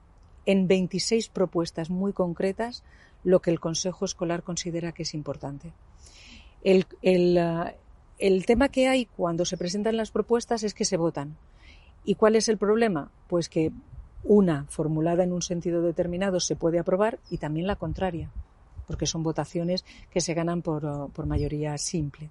en 0.45 0.67
26 0.67 1.29
propuestas 1.29 1.89
muy 1.89 2.13
concretas 2.13 2.83
lo 3.23 3.41
que 3.41 3.51
el 3.51 3.59
Consejo 3.59 4.05
Escolar 4.05 4.43
considera 4.43 4.93
que 4.93 5.03
es 5.03 5.13
importante. 5.13 5.73
El, 6.63 6.85
el, 7.01 8.45
tema 8.45 8.69
que 8.69 8.87
hay 8.87 9.05
cuando 9.05 9.45
se 9.45 9.57
presentan 9.57 9.97
las 9.97 10.11
propuestas 10.11 10.63
es 10.63 10.73
que 10.73 10.85
se 10.85 10.97
votan 10.97 11.35
¿Y 12.05 12.15
cuál 12.15 12.35
es 12.35 12.49
el 12.49 12.57
problema? 12.57 13.11
Pues 13.27 13.49
que 13.49 13.71
una 14.23 14.65
formulada 14.69 15.23
en 15.23 15.33
un 15.33 15.41
sentido 15.41 15.81
determinado 15.81 16.39
se 16.39 16.55
puede 16.55 16.79
aprobar 16.79 17.19
y 17.29 17.37
también 17.37 17.67
la 17.67 17.75
contraria, 17.75 18.29
porque 18.87 19.05
son 19.05 19.23
votaciones 19.23 19.85
que 20.11 20.21
se 20.21 20.33
ganan 20.33 20.61
por, 20.61 21.11
por 21.11 21.25
mayoría 21.25 21.77
simple. 21.77 22.29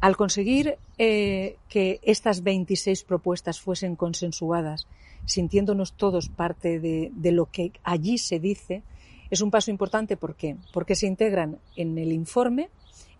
Al 0.00 0.16
conseguir 0.16 0.76
eh, 0.98 1.56
que 1.68 2.00
estas 2.02 2.42
26 2.42 3.04
propuestas 3.04 3.60
fuesen 3.60 3.96
consensuadas, 3.96 4.86
sintiéndonos 5.24 5.94
todos 5.94 6.28
parte 6.28 6.78
de, 6.78 7.10
de, 7.14 7.32
lo 7.32 7.46
que 7.46 7.72
allí 7.82 8.18
se 8.18 8.38
dice, 8.38 8.82
es 9.30 9.40
un 9.40 9.50
paso 9.50 9.70
importante. 9.70 10.16
¿Por 10.16 10.36
qué? 10.36 10.56
Porque 10.72 10.94
se 10.94 11.06
integran 11.06 11.58
en 11.76 11.98
el 11.98 12.12
informe, 12.12 12.68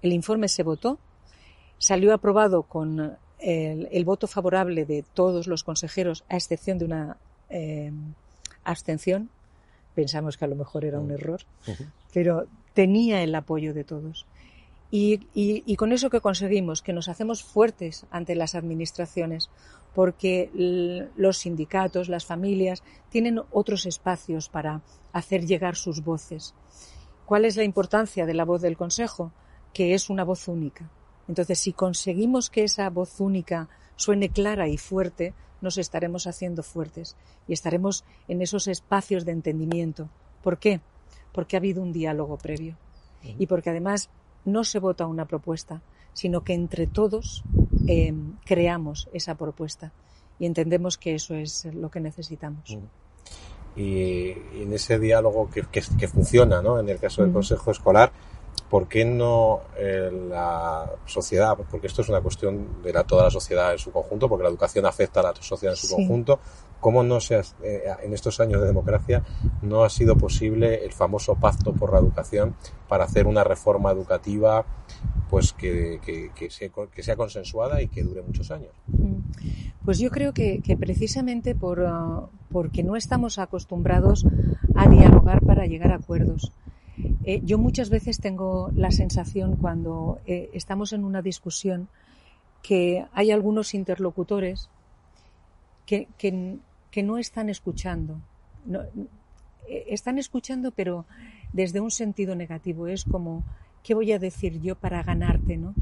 el 0.03 0.13
informe 0.13 0.49
se 0.49 0.63
votó, 0.63 0.99
salió 1.79 2.15
aprobado 2.15 2.63
con 2.63 3.17
el, 3.39 3.89
el, 3.91 4.05
voto 4.05 4.27
favorable 4.27 4.85
de 4.85 5.05
todos 5.15 5.47
los 5.47 5.65
consejeros, 5.65 6.25
a 6.29 6.37
excepción 6.37 6.79
de 6.79 6.85
una 6.85 7.17
eh, 7.51 7.93
abstención. 8.65 9.31
Pensamos 9.95 10.37
que 10.37 10.45
a 10.45 10.49
lo 10.49 10.57
mejor 10.57 10.85
era 10.85 11.01
un 11.01 11.11
error, 11.11 11.41
uh 11.67 11.71
-huh. 11.71 11.91
pero 12.13 12.47
tenía 12.75 13.23
el 13.23 13.35
apoyo 13.35 13.73
de 13.75 13.85
todos. 13.85 14.27
Y, 14.91 15.27
y, 15.35 15.65
y, 15.67 15.77
con 15.77 15.93
eso 15.93 16.11
que 16.11 16.21
conseguimos, 16.21 16.81
que 16.81 16.93
nos 16.93 17.09
hacemos 17.09 17.43
fuertes 17.43 18.07
ante 18.11 18.37
las 18.37 18.55
administraciones, 18.55 19.51
porque 19.95 20.51
los 21.17 21.39
sindicatos, 21.39 22.09
las 22.09 22.25
familias, 22.25 22.83
tienen 23.09 23.41
otros 23.51 23.87
espacios 23.87 24.49
para 24.49 24.83
hacer 25.13 25.47
llegar 25.47 25.75
sus 25.75 26.05
voces. 26.05 26.55
¿Cuál 27.25 27.47
es 27.47 27.57
la 27.57 27.65
importancia 27.65 28.27
de 28.27 28.35
la 28.35 28.45
voz 28.45 28.61
del 28.63 28.77
Consejo? 28.77 29.33
Que 29.77 29.85
es 29.95 30.09
una 30.09 30.25
voz 30.25 30.49
única 30.49 30.91
entonces, 31.29 31.59
si 31.59 31.73
conseguimos 31.73 32.51
que 32.51 32.65
esa 32.65 32.89
voz 32.91 33.21
única 33.21 33.69
suene 33.97 34.29
clara 34.29 34.69
y 34.69 34.79
fuerte, 34.79 35.35
nos 35.61 35.79
estaremos 35.79 36.27
haciendo 36.27 36.63
fuertes 36.63 37.17
y 37.49 37.53
estaremos 37.53 38.05
en 38.29 38.43
esos 38.43 38.69
espacios 38.69 39.25
de 39.25 39.33
entendimiento. 39.33 40.09
¿Por 40.43 40.59
qué? 40.59 40.81
Porque 41.33 41.57
ha 41.57 41.59
habido 41.59 41.83
un 41.83 41.93
diálogo 41.93 42.37
previo 42.39 42.77
uh 43.25 43.29
-huh. 43.29 43.37
y 43.39 43.47
porque 43.47 43.71
además 43.71 44.11
no 44.45 44.65
se 44.65 44.79
vota 44.79 45.07
una 45.07 45.25
propuesta, 45.25 45.83
sino 46.13 46.45
que 46.45 46.55
entre 46.55 46.87
todos 46.87 47.43
eh, 47.89 48.15
creamos 48.45 49.09
esa 49.13 49.35
propuesta 49.35 49.93
y 50.39 50.47
entendemos 50.47 50.99
que 50.99 51.15
eso 51.15 51.35
es 51.35 51.65
lo 51.75 51.91
que 51.91 52.01
necesitamos. 52.01 52.71
Uh 52.71 52.75
-huh. 52.75 52.89
y, 53.77 54.59
y, 54.59 54.63
en 54.63 54.73
ese 54.73 54.99
diálogo 54.99 55.51
que, 55.51 55.63
que, 55.63 55.83
que 55.99 56.09
funciona, 56.09 56.63
¿no? 56.63 56.79
En 56.79 56.89
el 56.89 56.99
caso 56.99 57.23
del 57.23 57.31
uh 57.31 57.33
-huh. 57.33 57.35
Consejo 57.35 57.71
Escolar, 57.71 58.13
¿por 58.71 58.89
qué 58.89 59.05
no 59.05 59.61
eh, 59.77 60.11
la 60.31 60.91
sociedad? 61.07 61.57
Porque 61.71 61.87
esto 61.87 62.03
es 62.03 62.09
una 62.09 62.21
cuestión 62.21 62.83
de 62.83 62.93
la, 62.93 63.05
toda 63.05 63.25
la 63.25 63.31
sociedad 63.31 63.73
en 63.73 63.79
su 63.79 63.93
conjunto, 63.93 64.29
porque 64.29 64.43
la 64.43 64.49
educación 64.49 64.87
afecta 64.87 65.21
a 65.21 65.25
la 65.25 65.35
sociedad 65.35 65.75
en 65.75 65.79
su 65.79 65.87
sí. 65.89 65.95
conjunto. 65.95 66.41
¿Cómo 66.81 67.03
no 67.03 67.21
se 67.21 67.37
ha, 67.37 67.43
eh, 67.63 67.85
en 68.03 68.13
estos 68.13 68.39
años 68.39 68.61
de 68.61 68.67
democracia 68.67 69.23
no 69.63 69.83
ha 69.83 69.89
sido 69.89 70.17
posible 70.17 70.85
el 70.85 70.93
famoso 70.93 71.35
pacto 71.35 71.73
por 71.73 71.93
la 71.93 71.99
educación 71.99 72.55
para 72.87 73.05
hacer 73.05 73.27
una 73.27 73.45
reforma 73.45 73.91
educativa 73.91 74.65
pues 75.31 75.53
que, 75.53 76.01
que, 76.05 76.31
que, 76.35 76.51
sea, 76.51 76.69
que 76.95 77.03
sea, 77.03 77.17
consensuada 77.17 77.83
y 77.83 77.89
que 77.89 78.03
dure 78.03 78.23
muchos 78.23 78.51
años? 78.51 78.71
Pues 79.85 79.99
yo 79.99 80.11
creo 80.11 80.33
que, 80.33 80.61
precisamente 80.79 81.55
por, 81.55 81.81
uh, 81.81 82.29
porque 82.51 82.83
no 82.83 82.97
estamos 82.97 83.39
acostumbrados 83.39 84.25
a 84.75 84.89
dialogar 84.89 85.41
para 85.43 85.67
llegar 85.67 85.93
a 85.93 85.97
acuerdos. 85.97 86.53
Eh, 87.25 87.41
yo 87.45 87.59
muchas 87.59 87.91
veces 87.91 88.19
tengo 88.21 88.71
la 88.75 88.91
sensación 88.91 89.57
cuando 89.57 90.21
eh, 90.27 90.51
estamos 90.53 90.93
en 90.93 91.05
una 91.05 91.23
discusión 91.23 91.89
que 92.63 93.05
hay 93.13 93.31
algunos 93.31 93.75
interlocutores 93.75 94.71
que, 95.85 96.09
que, 96.19 96.59
que 96.91 97.03
no 97.03 97.19
están 97.19 97.49
escuchando. 97.51 98.21
No, 98.65 98.81
eh, 99.69 99.85
están 99.89 100.19
escuchando, 100.19 100.73
pero 100.73 101.05
desde 101.53 101.81
un 101.81 101.91
sentido 101.91 102.35
negativo. 102.35 102.87
Es 102.87 103.05
como, 103.05 103.45
¿qué 103.83 103.95
voy 103.95 104.13
a 104.13 104.19
decir 104.19 104.61
yo 104.61 104.77
para 104.77 105.03
ganarte? 105.03 105.57
¿no? 105.57 105.75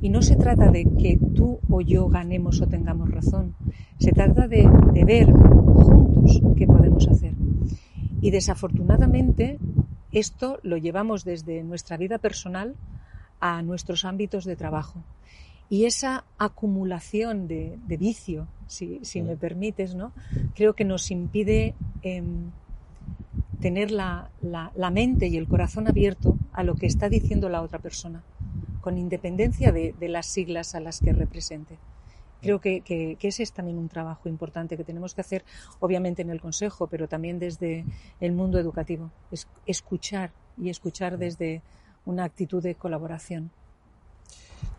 Y 0.00 0.08
no 0.08 0.22
se 0.22 0.36
trata 0.36 0.70
de 0.70 0.84
que 0.84 1.18
tú 1.34 1.60
o 1.68 1.80
yo 1.80 2.08
ganemos 2.08 2.60
o 2.60 2.66
tengamos 2.66 3.10
razón. 3.10 3.54
Se 3.98 4.12
trata 4.12 4.48
de, 4.48 4.68
de 4.92 5.04
ver 5.04 5.32
juntos 5.32 6.40
qué 6.56 6.66
podemos 6.66 7.06
hacer. 7.08 7.34
Y 8.20 8.30
desafortunadamente 8.30 9.58
esto 10.12 10.60
lo 10.62 10.76
llevamos 10.76 11.24
desde 11.24 11.62
nuestra 11.62 11.96
vida 11.96 12.18
personal 12.18 12.74
a 13.40 13.62
nuestros 13.62 14.04
ámbitos 14.04 14.44
de 14.44 14.56
trabajo. 14.56 15.02
Y 15.68 15.86
esa 15.86 16.24
acumulación 16.38 17.48
de, 17.48 17.78
vicio, 17.98 18.46
si, 18.66 19.00
me 19.22 19.36
permites, 19.36 19.94
¿no? 19.94 20.12
creo 20.54 20.74
que 20.74 20.84
nos 20.84 21.10
impide 21.10 21.74
em, 22.02 22.50
tener 23.62 23.90
la, 23.90 24.28
mente 24.92 25.28
y 25.28 25.38
el 25.38 25.48
corazón 25.48 25.88
abierto 25.88 26.36
a 26.52 26.62
lo 26.62 26.74
que 26.74 26.86
está 26.86 27.08
diciendo 27.08 27.48
la 27.48 27.62
otra 27.62 27.78
persona, 27.78 28.22
con 28.82 28.98
independencia 28.98 29.72
de, 29.72 29.94
las 30.08 30.26
siglas 30.26 30.74
a 30.74 30.80
las 30.80 31.00
que 31.00 31.12
represente. 31.12 31.78
Creo 32.42 32.60
que, 32.60 33.16
ese 33.20 33.42
es 33.44 33.52
también 33.52 33.78
un 33.78 33.88
trabajo 33.88 34.28
importante 34.28 34.76
que 34.76 34.82
tenemos 34.82 35.14
que 35.14 35.20
hacer, 35.20 35.44
obviamente 35.78 36.22
en 36.22 36.30
el 36.30 36.40
Consejo, 36.40 36.88
pero 36.88 37.06
también 37.06 37.38
desde 37.38 37.84
el 38.20 38.32
mundo 38.32 38.58
educativo. 38.58 39.12
Es 39.30 39.46
escuchar 39.64 40.32
y 40.58 40.68
escuchar 40.68 41.18
desde 41.18 41.62
una 42.04 42.24
actitud 42.24 42.60
de 42.60 42.74
colaboración. 42.74 43.52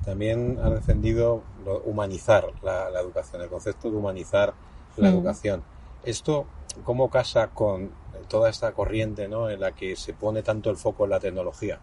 También 0.03 0.59
ha 0.61 0.69
defendido 0.69 1.43
humanizar 1.85 2.47
la, 2.61 2.89
educación, 2.99 3.41
el 3.41 3.49
concepto 3.49 3.89
de 3.89 3.95
humanizar 3.95 4.53
la 4.97 5.09
mm. 5.09 5.13
educación. 5.13 5.63
¿Esto 6.03 6.45
cómo 6.83 7.09
casa 7.09 7.47
con 7.47 7.91
toda 8.27 8.49
esta 8.49 8.73
corriente 8.73 9.29
¿no? 9.29 9.49
en 9.49 9.61
la 9.61 9.71
que 9.71 9.95
se 9.95 10.13
pone 10.13 10.43
tanto 10.43 10.69
el 10.69 10.75
foco 10.75 11.05
en 11.05 11.11
la 11.11 11.21
tecnología? 11.21 11.79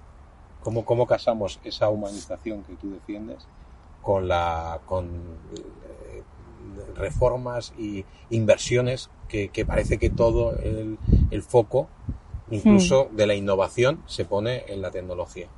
¿Cómo, 0.62 0.84
cómo 0.84 1.06
casamos 1.06 1.58
esa 1.64 1.88
humanización 1.88 2.64
que 2.64 2.74
tú 2.74 2.90
defiendes 2.90 3.46
con, 4.02 4.28
la, 4.28 4.80
con 4.86 5.06
eh, 5.06 6.22
reformas 6.96 7.72
y 7.78 8.04
inversiones 8.30 9.10
que, 9.28 9.64
parece 9.64 9.98
que 9.98 10.10
todo 10.10 10.56
el, 10.56 10.98
foco, 11.42 11.88
incluso 12.50 13.08
mm. 13.12 13.16
de 13.16 13.26
la 13.26 13.34
innovación, 13.34 14.02
se 14.06 14.24
pone 14.24 14.64
en 14.68 14.82
la 14.82 14.90
tecnología? 14.90 15.48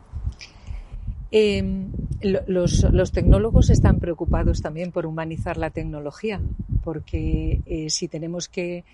Em, 1.30 1.90
los, 2.20 3.12
tecnólogos 3.12 3.70
están 3.70 3.98
preocupados 3.98 4.60
también 4.60 4.92
por 4.92 5.06
humanizar 5.06 5.56
la 5.56 5.70
tecnología, 5.70 6.40
porque 6.84 7.62
eh, 7.64 7.88
si 7.88 8.08
tenemos 8.08 8.48
que, 8.48 8.84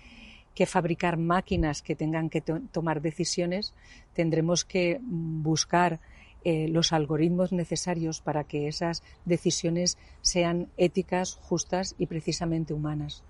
fabricar 0.65 1.15
máquinas 1.15 1.81
que 1.81 1.95
tengan 1.95 2.29
que 2.29 2.41
tomar 2.41 3.01
decisiones, 3.01 3.73
tendremos 4.13 4.65
que 4.65 4.99
buscar 5.01 6.01
eh, 6.43 6.67
los 6.67 6.93
algoritmos 6.93 7.51
necesarios 7.51 8.21
para 8.21 8.43
que 8.43 8.67
esas 8.67 9.03
decisiones 9.25 9.97
sean 10.21 10.69
éticas, 10.77 11.35
justas 11.35 11.95
y 11.97 12.05
precisamente 12.05 12.73
humanas. 12.73 13.23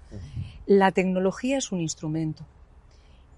La 0.65 0.91
tecnología 0.91 1.57
es 1.57 1.71
un 1.71 1.81
instrumento 1.81 2.45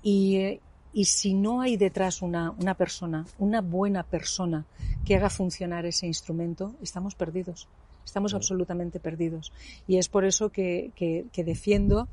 y, 0.04 0.36
eh, 0.38 0.60
y 0.94 1.06
si 1.06 1.34
no 1.34 1.62
hay 1.62 1.78
detrás 1.78 2.22
una, 2.22 2.52
una, 2.52 2.74
persona, 2.76 3.26
una 3.40 3.62
buena 3.62 4.04
persona 4.04 4.66
que 5.06 5.16
haga 5.16 5.30
funcionar 5.30 5.86
ese 5.86 6.08
instrumento, 6.08 6.76
estamos 6.82 7.16
perdidos. 7.16 7.68
Estamos 8.06 8.34
absolutamente 8.34 9.00
perdidos. 9.00 9.54
Y 9.88 9.98
es 9.98 10.10
por 10.10 10.26
eso 10.26 10.50
que, 10.50 10.92
que, 10.96 11.44
defiendo 11.44 12.08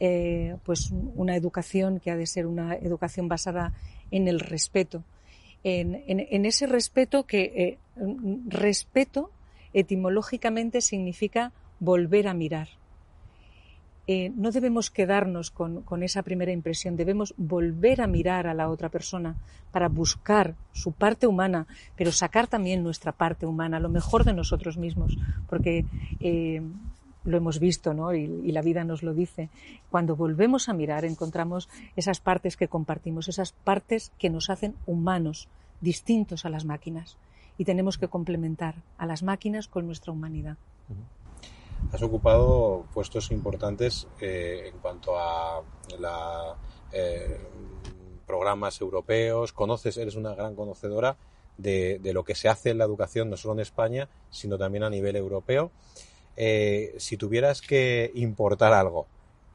eh, 0.00 0.56
pues 0.64 0.90
una 1.14 1.36
educación 1.36 2.00
que 2.00 2.10
ha 2.10 2.16
de 2.16 2.26
ser 2.26 2.46
una 2.46 2.74
educación 2.74 3.28
basada 3.28 3.74
en 4.10 4.28
el 4.28 4.40
respeto. 4.40 5.04
En, 5.68 6.44
ese 6.46 6.68
respeto 6.68 7.24
que 7.24 7.42
eh, 7.42 7.78
respeto 8.46 9.32
etimológicamente 9.72 10.80
significa 10.80 11.50
volver 11.80 12.28
a 12.28 12.34
mirar. 12.34 12.68
Eh, 14.06 14.30
no 14.36 14.52
debemos 14.52 14.92
quedarnos 14.92 15.50
con, 15.50 15.82
esa 16.04 16.22
primera 16.22 16.52
impresión, 16.52 16.94
debemos 16.94 17.34
volver 17.36 18.00
a 18.00 18.06
mirar 18.06 18.46
a 18.46 18.54
la 18.54 18.68
otra 18.68 18.90
persona 18.90 19.34
para 19.72 19.88
buscar 19.88 20.54
su 20.70 20.92
parte 20.92 21.26
humana, 21.26 21.66
pero 21.96 22.12
sacar 22.12 22.46
también 22.46 22.84
nuestra 22.84 23.10
parte 23.10 23.44
humana, 23.44 23.80
lo 23.80 23.88
mejor 23.88 24.22
de 24.22 24.34
nosotros 24.34 24.76
mismos, 24.76 25.18
porque 25.48 25.84
eh, 26.20 26.62
lo 27.26 27.36
hemos 27.36 27.58
visto, 27.58 27.92
¿no? 27.92 28.14
Y, 28.14 28.24
y, 28.24 28.52
la 28.52 28.62
vida 28.62 28.84
nos 28.84 29.02
lo 29.02 29.12
dice. 29.12 29.50
Cuando 29.90 30.16
volvemos 30.16 30.68
a 30.68 30.72
mirar, 30.72 31.04
encontramos 31.04 31.68
esas 31.96 32.20
partes 32.20 32.56
que 32.56 32.68
compartimos, 32.68 33.28
esas 33.28 33.52
partes 33.52 34.12
que 34.18 34.30
nos 34.30 34.48
hacen 34.48 34.74
humanos, 34.86 35.48
distintos 35.80 36.46
a 36.46 36.50
las 36.50 36.64
máquinas. 36.64 37.18
Y 37.58 37.64
tenemos 37.64 37.98
que 37.98 38.08
complementar 38.08 38.76
a 38.96 39.06
las 39.06 39.22
máquinas 39.22 39.68
con 39.68 39.86
nuestra 39.86 40.12
humanidad 40.12 40.56
has 41.92 42.02
ocupado 42.02 42.84
puestos 42.92 43.30
importantes 43.30 44.06
eh, 44.20 44.70
en 44.72 44.78
cuanto 44.78 45.18
a 45.18 45.62
la, 45.98 46.56
eh, 46.92 47.38
programas 48.26 48.80
europeos, 48.80 49.52
conoces, 49.52 49.96
eres 49.96 50.16
una 50.16 50.34
gran 50.34 50.54
conocedora 50.54 51.16
de, 51.56 52.00
lo 52.12 52.24
que 52.24 52.34
se 52.34 52.48
hace 52.48 52.70
en 52.70 52.78
la 52.78 52.84
educación, 52.84 53.30
no 53.30 53.36
solo 53.36 53.54
en 53.54 53.60
España, 53.60 54.08
sino 54.30 54.58
también 54.58 54.84
a 54.84 54.90
nivel 54.90 55.16
europeo. 55.16 55.70
Eh, 56.36 56.94
si 56.98 57.16
tuvieras 57.16 57.60
que 57.60 58.10
importar 58.14 58.72
algo 58.72 59.06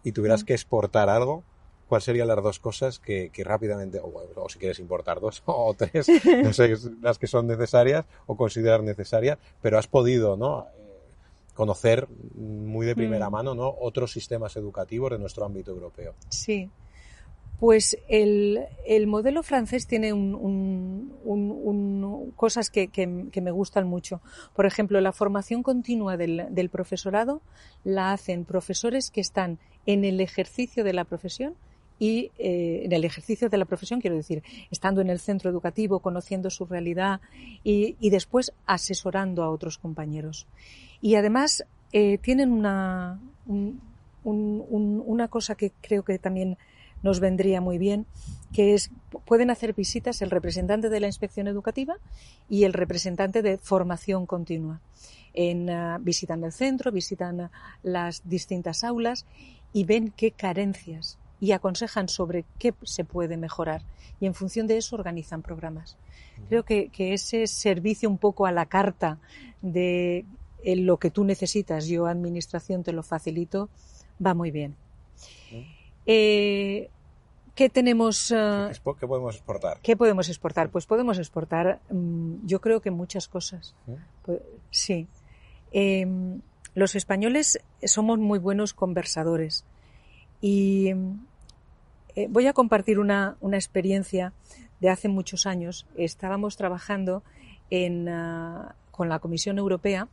y 0.03 0.11
tuvieras 0.11 0.43
que 0.43 0.53
exportar 0.53 1.09
algo, 1.09 1.43
¿cuáles 1.87 2.05
serían 2.05 2.27
las 2.27 2.41
dos 2.41 2.59
cosas 2.59 2.99
que, 2.99 3.31
rápidamente, 3.43 3.99
o, 3.99 4.11
o, 4.35 4.49
si 4.49 4.59
quieres 4.59 4.79
importar 4.79 5.19
dos 5.19 5.43
o 5.45 5.73
tres, 5.77 6.07
no 6.43 6.53
sé, 6.53 6.75
las 7.01 7.19
que 7.19 7.27
son 7.27 7.47
necesarias 7.47 8.05
o 8.25 8.35
considerar 8.35 8.83
necesarias, 8.83 9.37
pero 9.61 9.77
has 9.77 9.87
podido, 9.87 10.37
¿no? 10.37 10.67
conocer 11.53 12.07
muy 12.35 12.85
de 12.85 12.95
primera 12.95 13.29
mm. 13.29 13.33
mano 13.33 13.53
¿no? 13.55 13.75
otros 13.81 14.11
sistemas 14.11 14.55
educativos 14.55 15.11
de 15.11 15.19
nuestro 15.19 15.45
ámbito 15.45 15.71
europeo. 15.71 16.15
Sí. 16.29 16.69
Pues 17.61 17.95
el, 18.07 18.65
modelo 19.05 19.43
francés 19.43 19.85
tiene 19.85 20.11
cosas 22.35 22.71
que, 22.71 23.07
me 23.39 23.51
gustan 23.51 23.87
mucho. 23.87 24.19
Por 24.55 24.65
ejemplo, 24.65 24.99
la 24.99 25.11
formación 25.11 25.61
continua 25.61 26.17
del, 26.17 26.69
profesorado 26.71 27.43
la 27.83 28.13
hacen 28.13 28.45
profesores 28.45 29.11
que 29.11 29.21
están 29.21 29.59
en 29.85 30.05
el 30.05 30.21
ejercicio 30.21 30.83
de 30.83 30.93
la 30.93 31.03
profesión 31.03 31.53
y 31.99 32.31
eh, 32.39 32.81
en 32.85 32.93
el 32.93 33.05
ejercicio 33.05 33.47
de 33.47 33.59
la 33.59 33.65
profesión, 33.65 34.01
quiero 34.01 34.15
decir, 34.15 34.41
estando 34.71 35.01
en 35.01 35.11
el 35.11 35.19
centro 35.19 35.51
educativo, 35.51 35.99
conociendo 35.99 36.49
su 36.49 36.65
realidad 36.65 37.21
y, 37.63 37.95
y 37.99 38.09
después 38.09 38.53
asesorando 38.65 39.43
a 39.43 39.51
otros 39.51 39.77
compañeros. 39.77 40.47
Y 40.99 41.13
además 41.13 41.63
eh, 41.93 42.17
tienen 42.17 42.51
una, 42.51 43.19
una 44.23 45.27
cosa 45.27 45.53
que 45.53 45.71
creo 45.79 46.01
que 46.01 46.17
también 46.17 46.57
nos 47.03 47.19
vendría 47.19 47.61
muy 47.61 47.77
bien, 47.77 48.05
que 48.53 48.73
es 48.73 48.91
pueden 49.25 49.49
hacer 49.49 49.73
visitas 49.73 50.21
el 50.21 50.29
representante 50.29 50.89
de 50.89 50.99
la 50.99 51.07
inspección 51.07 51.47
educativa 51.47 51.95
y 52.49 52.63
el 52.63 52.73
representante 52.73 53.41
de 53.41 53.57
formación 53.57 54.25
continua. 54.25 54.81
En, 55.33 55.69
ah, 55.69 55.97
visitan 56.01 56.43
el 56.43 56.51
centro, 56.51 56.91
visitan 56.91 57.49
las 57.83 58.27
distintas 58.27 58.83
aulas 58.83 59.25
y 59.73 59.85
ven 59.85 60.13
qué 60.15 60.31
carencias 60.31 61.17
y 61.39 61.53
aconsejan 61.53 62.09
sobre 62.09 62.45
qué 62.59 62.73
se 62.83 63.05
puede 63.05 63.37
mejorar 63.37 63.81
y 64.19 64.25
en 64.25 64.33
función 64.33 64.67
de 64.67 64.77
eso 64.77 64.95
organizan 64.95 65.41
programas. 65.41 65.97
Creo 66.49 66.63
que, 66.63 66.89
que 66.89 67.13
ese 67.13 67.47
servicio 67.47 68.09
un 68.09 68.17
poco 68.17 68.45
a 68.45 68.51
la 68.51 68.65
carta 68.65 69.17
de 69.61 70.25
lo 70.63 70.97
que 70.97 71.09
tú 71.09 71.23
necesitas, 71.23 71.87
yo 71.87 72.05
administración 72.05 72.83
te 72.83 72.93
lo 72.93 73.03
facilito, 73.03 73.69
va 74.23 74.33
muy 74.33 74.51
bien. 74.51 74.75
Eh, 76.05 76.89
¿Qué 77.55 77.69
tenemos? 77.69 78.31
Eh, 78.31 78.71
¿Qué 78.99 79.07
podemos 79.07 79.35
exportar? 79.35 79.79
¿Qué 79.81 79.97
podemos 79.97 80.29
exportar? 80.29 80.69
Pues 80.69 80.85
podemos 80.85 81.17
exportar, 81.17 81.79
mm, 81.89 82.45
yo 82.45 82.61
creo 82.61 82.81
que 82.81 82.91
muchas 82.91 83.27
cosas. 83.27 83.75
Pues, 84.23 84.41
sí. 84.69 85.07
Em, 85.71 86.41
los 86.73 86.95
españoles 86.95 87.59
somos 87.83 88.19
muy 88.19 88.39
buenos 88.39 88.73
conversadores 88.73 89.65
y 90.39 90.93
eh, 92.15 92.27
voy 92.29 92.47
a 92.47 92.53
compartir 92.53 92.99
una, 92.99 93.37
una, 93.41 93.57
experiencia 93.57 94.33
de 94.79 94.89
hace 94.89 95.09
muchos 95.09 95.45
años. 95.45 95.85
Estábamos 95.95 96.55
trabajando 96.57 97.23
en, 97.69 98.09
ah, 98.09 98.75
con 98.91 99.09
la 99.09 99.19
Comisión 99.19 99.57
Europea 99.57 100.07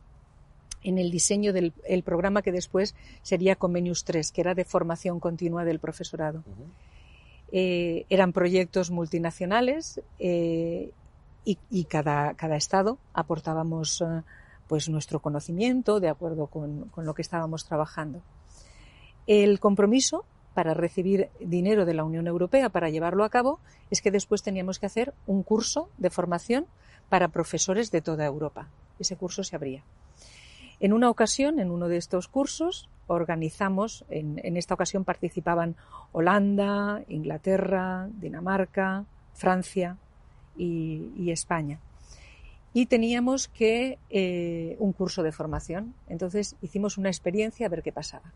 en 0.83 0.97
el 0.97 1.11
diseño 1.11 1.53
del 1.53 2.03
programa 2.03 2.41
que 2.41 2.51
después 2.51 2.95
sería 3.21 3.55
Comenius 3.55 4.03
3, 4.03 4.31
que 4.31 4.41
era 4.41 4.55
de 4.55 4.65
formación 4.65 5.19
continua 5.19 5.65
del 5.65 5.79
profesorado. 5.79 6.43
Eh, 7.51 8.05
eran 8.09 8.31
proyectos 8.31 8.91
multinacionales 8.91 10.01
eh, 10.19 10.91
y, 11.45 11.83
cada, 11.85 12.35
cada, 12.35 12.55
estado 12.55 12.99
aportábamos 13.13 14.01
eh, 14.01 14.21
pues 14.67 14.87
nuestro 14.87 15.19
conocimiento 15.19 15.99
de 15.99 16.09
acuerdo 16.09 16.45
con, 16.45 16.89
con, 16.89 17.05
lo 17.05 17.15
que 17.15 17.23
estábamos 17.23 17.65
trabajando. 17.65 18.21
El 19.25 19.59
compromiso 19.59 20.25
para 20.53 20.75
recibir 20.75 21.29
dinero 21.39 21.85
de 21.85 21.95
la 21.95 22.03
Unión 22.03 22.27
Europea 22.27 22.69
para 22.69 22.89
llevarlo 22.89 23.23
a 23.23 23.29
cabo 23.29 23.59
es 23.89 24.01
que 24.01 24.11
después 24.11 24.43
teníamos 24.43 24.77
que 24.77 24.85
hacer 24.85 25.13
un 25.25 25.41
curso 25.41 25.89
de 25.97 26.11
formación 26.11 26.67
para 27.09 27.29
profesores 27.29 27.89
de 27.89 28.01
toda 28.01 28.25
Europa. 28.25 28.67
Ese 28.99 29.15
curso 29.15 29.43
se 29.43 29.55
abría. 29.55 29.83
En 30.79 30.93
una 30.93 31.09
ocasión, 31.09 31.59
en 31.59 31.71
uno 31.71 31.87
de 31.87 31.97
estos 31.97 32.27
cursos, 32.27 32.89
organizamos, 33.07 34.05
en, 34.09 34.55
esta 34.55 34.75
ocasión 34.75 35.03
participaban 35.03 35.75
Holanda, 36.11 37.03
Inglaterra, 37.09 38.07
Dinamarca, 38.19 39.05
Francia 39.33 39.97
y, 40.55 41.31
España. 41.31 41.79
Y 42.73 42.85
teníamos 42.85 43.47
que 43.47 43.97
eh, 44.09 44.75
un 44.79 44.93
curso 44.93 45.23
de 45.23 45.31
formación. 45.31 45.95
Entonces 46.07 46.55
hicimos 46.61 46.97
una 46.97 47.09
experiencia 47.09 47.65
a 47.65 47.69
ver 47.69 47.81
qué 47.81 47.91
pasaba. 47.91 48.31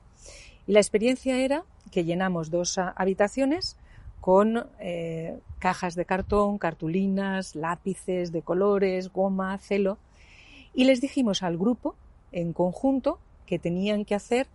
Y 0.67 0.73
la 0.73 0.79
experiencia 0.79 1.37
era 1.37 1.63
que 1.91 2.03
llenamos 2.03 2.49
dos 2.49 2.77
habitaciones 2.77 3.77
con 4.21 4.67
eh, 4.79 5.37
cajas 5.59 5.95
de 5.95 6.05
cartón, 6.05 6.57
cartulinas, 6.57 7.55
lápices 7.55 8.31
de 8.31 8.41
colores, 8.41 9.11
goma, 9.11 9.57
celo. 9.59 9.97
Y 10.73 10.85
les 10.85 11.01
dijimos 11.01 11.43
al 11.43 11.57
grupo, 11.57 11.95
en 12.33 12.53
conjunto, 12.53 13.19
que 13.45 13.59
tenían 13.59 14.05
que 14.05 14.15
hacer 14.15 14.47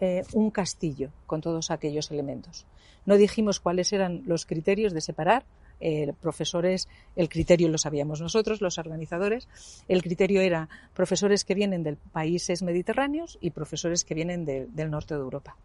eh, 0.00 0.24
un 0.32 0.50
castillo 0.50 1.10
con 1.26 1.40
todos 1.40 1.70
aquellos 1.70 2.10
elementos. 2.10 2.66
No 3.06 3.16
dijimos 3.16 3.60
cuáles 3.60 3.92
eran 3.92 4.22
los 4.26 4.46
criterios 4.46 4.92
de 4.92 5.00
separar. 5.00 5.44
Eh, 5.82 6.12
profesores, 6.20 6.88
el 7.16 7.30
criterio 7.30 7.68
lo 7.68 7.78
sabíamos 7.78 8.20
nosotros, 8.20 8.60
los 8.60 8.76
organizadores. 8.76 9.48
El 9.88 10.02
criterio 10.02 10.42
era 10.42 10.68
profesores 10.94 11.44
que 11.44 11.54
vienen 11.54 11.82
de 11.82 11.96
países 11.96 12.62
mediterráneos 12.62 13.38
y 13.40 13.50
profesores 13.50 14.04
que 14.04 14.14
vienen 14.14 14.44
del 14.44 14.90
norte 14.90 15.14
de 15.14 15.20
Europa 15.20 15.56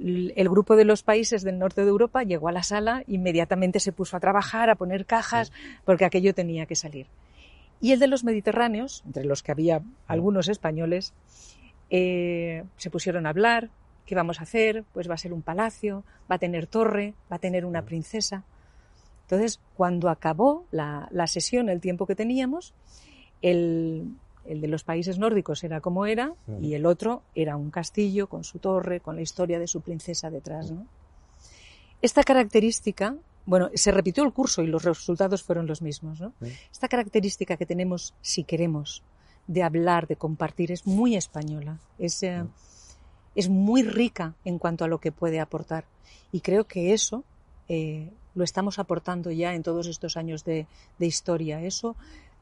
el 0.00 0.48
grupo 0.48 0.76
de 0.76 0.84
los 0.84 1.02
países 1.02 1.42
del 1.42 1.58
norte 1.58 1.82
de 1.82 1.90
Europa 1.90 2.22
llegó 2.22 2.48
a 2.48 2.52
la 2.52 2.62
sala, 2.62 3.04
inmediatamente 3.06 3.80
se 3.80 3.92
puso 3.92 4.16
a 4.16 4.20
trabajar, 4.20 4.70
a 4.70 4.76
poner 4.76 5.04
cajas, 5.04 5.52
porque 5.84 6.04
aquello 6.04 6.32
tenía 6.32 6.66
que 6.66 6.76
salir. 6.76 7.06
Y 7.80 7.92
el 7.92 7.98
de 7.98 8.06
los 8.06 8.24
mediterráneos, 8.24 9.02
entre 9.06 9.24
los 9.24 9.42
que 9.42 9.52
había 9.52 9.82
algunos 10.06 10.48
españoles, 10.48 11.14
eh, 11.88 12.64
se 12.76 12.90
pusieron 12.90 13.26
a 13.26 13.30
hablar, 13.30 13.70
¿qué 14.06 14.14
vamos 14.14 14.40
a 14.40 14.42
hacer? 14.42 14.84
Pues 14.92 15.08
va 15.08 15.14
a 15.14 15.18
ser 15.18 15.32
un 15.32 15.42
palacio, 15.42 16.04
va 16.30 16.36
a 16.36 16.38
tener 16.38 16.66
torre, 16.66 17.14
va 17.30 17.36
a 17.36 17.40
tener 17.40 17.64
una 17.64 17.84
princesa. 17.84 18.44
Entonces, 19.22 19.60
cuando 19.76 20.08
acabó 20.08 20.66
la, 20.70 21.08
la 21.10 21.26
sesión, 21.26 21.68
el 21.68 21.80
tiempo 21.80 22.06
que 22.06 22.16
teníamos, 22.16 22.74
el, 23.42 24.14
el 24.44 24.60
de 24.60 24.68
los 24.68 24.84
países 24.84 25.18
nórdicos 25.18 25.62
era 25.64 25.80
como 25.80 26.06
era 26.06 26.34
y 26.60 26.74
el 26.74 26.86
otro 26.86 27.22
era 27.34 27.56
un 27.56 27.70
castillo 27.70 28.28
con 28.28 28.44
su 28.44 28.58
torre, 28.58 29.00
con 29.00 29.16
la 29.16 29.22
historia 29.22 29.58
de 29.58 29.66
su 29.66 29.80
princesa 29.80 30.30
detrás. 30.30 30.70
¿no? 30.70 30.86
Esta 32.02 32.22
característica, 32.22 33.16
bueno, 33.46 33.70
se 33.74 33.90
repitió 33.90 34.24
el 34.24 34.32
curso 34.32 34.62
y 34.62 34.66
los 34.66 34.84
resultados 34.84 35.42
fueron 35.42 35.66
los 35.66 35.82
mismos. 35.82 36.20
¿no? 36.20 36.32
Esta 36.70 36.88
característica 36.88 37.56
que 37.56 37.66
tenemos, 37.66 38.14
si 38.20 38.44
queremos, 38.44 39.02
de 39.46 39.62
hablar, 39.62 40.06
de 40.06 40.16
compartir, 40.16 40.70
es 40.70 40.86
muy 40.86 41.16
española, 41.16 41.80
es, 41.98 42.22
eh, 42.22 42.44
es 43.34 43.48
muy 43.48 43.82
rica 43.82 44.34
en 44.44 44.58
cuanto 44.58 44.84
a 44.84 44.88
lo 44.88 44.98
que 44.98 45.12
puede 45.12 45.40
aportar. 45.40 45.84
Y 46.32 46.40
creo 46.40 46.66
que 46.66 46.92
eso 46.92 47.24
eh, 47.68 48.12
lo 48.34 48.44
estamos 48.44 48.78
aportando 48.78 49.30
ya 49.30 49.54
en 49.54 49.62
todos 49.62 49.86
estos 49.86 50.16
años 50.16 50.44
de, 50.44 50.66
de 50.98 51.06
historia. 51.06 51.62
Eso 51.62 51.96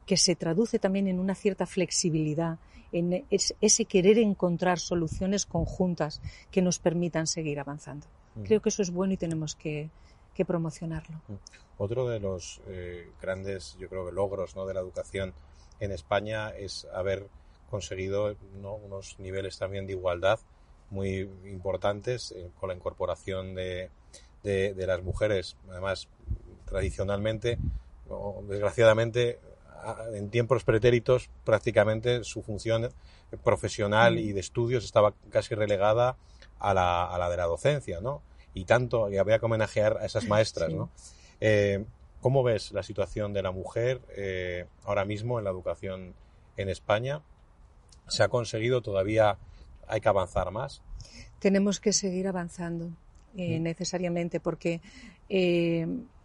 que 0.05 0.17
se 0.17 0.35
traduce 0.35 0.79
también 0.79 1.07
en 1.07 1.19
una 1.19 1.35
cierta 1.35 1.65
flexibilidad, 1.65 2.57
en 2.91 3.25
ese 3.29 3.85
querer 3.85 4.17
encontrar 4.17 4.79
soluciones 4.79 5.45
conjuntas 5.45 6.19
que 6.49 6.63
nos 6.63 6.79
permitan 6.79 7.27
seguir 7.27 7.59
avanzando. 7.59 8.07
Creo 8.43 8.61
que 8.61 8.69
eso 8.69 8.81
es 8.81 8.89
bueno 8.89 9.13
y 9.13 9.17
tenemos 9.17 9.53
que, 9.53 9.91
promocionarlo. 10.45 11.17
Mm. 11.27 11.35
Otro 11.77 12.07
de 12.07 12.19
los 12.19 12.61
eh, 12.67 13.09
grandes, 13.21 13.77
yo 13.79 13.87
creo 13.87 14.05
que 14.05 14.11
logros 14.11 14.55
¿no? 14.55 14.65
de 14.65 14.73
la 14.73 14.81
educación 14.81 15.33
en 15.79 15.91
España 15.91 16.49
es 16.49 16.85
haber 16.93 17.27
conseguido 17.69 18.35
unos 18.55 19.19
niveles 19.19 19.57
también 19.57 19.87
de 19.87 19.93
igualdad 19.93 20.39
muy 20.89 21.29
importantes 21.45 22.31
eh, 22.31 22.49
con 22.59 22.69
la 22.69 22.75
incorporación 22.75 23.53
de, 23.55 23.89
de, 24.43 24.87
las 24.87 25.03
mujeres. 25.03 25.55
Además, 25.69 26.07
tradicionalmente, 26.65 27.57
o 28.09 28.43
desgraciadamente, 28.47 29.39
en 30.13 30.29
tiempos 30.29 30.63
pretéritos 30.63 31.29
prácticamente 31.45 32.23
su 32.23 32.41
función 32.41 32.89
profesional 33.43 34.19
y 34.19 34.33
de 34.33 34.39
estudios 34.39 34.83
estaba 34.83 35.13
casi 35.29 35.55
relegada 35.55 36.17
a 36.59 36.73
la, 36.73 37.05
a 37.05 37.17
la 37.17 37.29
de 37.29 37.37
la 37.37 37.45
docencia, 37.45 38.01
¿no? 38.01 38.21
Y 38.59 38.65
tanto, 38.65 39.09
y 39.09 39.17
había 39.17 39.39
que 39.39 39.45
homenajear 39.45 39.97
a 39.97 40.05
esas 40.05 40.27
maestras, 40.27 40.73
¿no? 40.73 40.89
Eh, 41.39 41.85
¿Cómo 42.19 42.43
ves 42.43 42.73
la 42.73 42.83
situación 42.83 43.31
de 43.31 43.41
la 43.41 43.51
mujer 43.51 44.01
eh, 44.09 44.65
ahora 44.83 45.05
mismo 45.05 45.39
en 45.39 45.45
la 45.45 45.51
educación 45.51 46.13
en 46.57 46.67
España? 46.67 47.21
¿Se 48.07 48.21
ha 48.23 48.27
conseguido? 48.27 48.81
¿Todavía 48.81 49.37
hay 49.87 50.01
que 50.01 50.09
avanzar 50.09 50.51
más? 50.51 50.81
Tenemos 51.39 51.79
que 51.79 51.93
seguir 51.93 52.27
avanzando 52.27 52.91
eh, 53.37 53.59
necesariamente 53.61 54.41
porque 54.41 54.81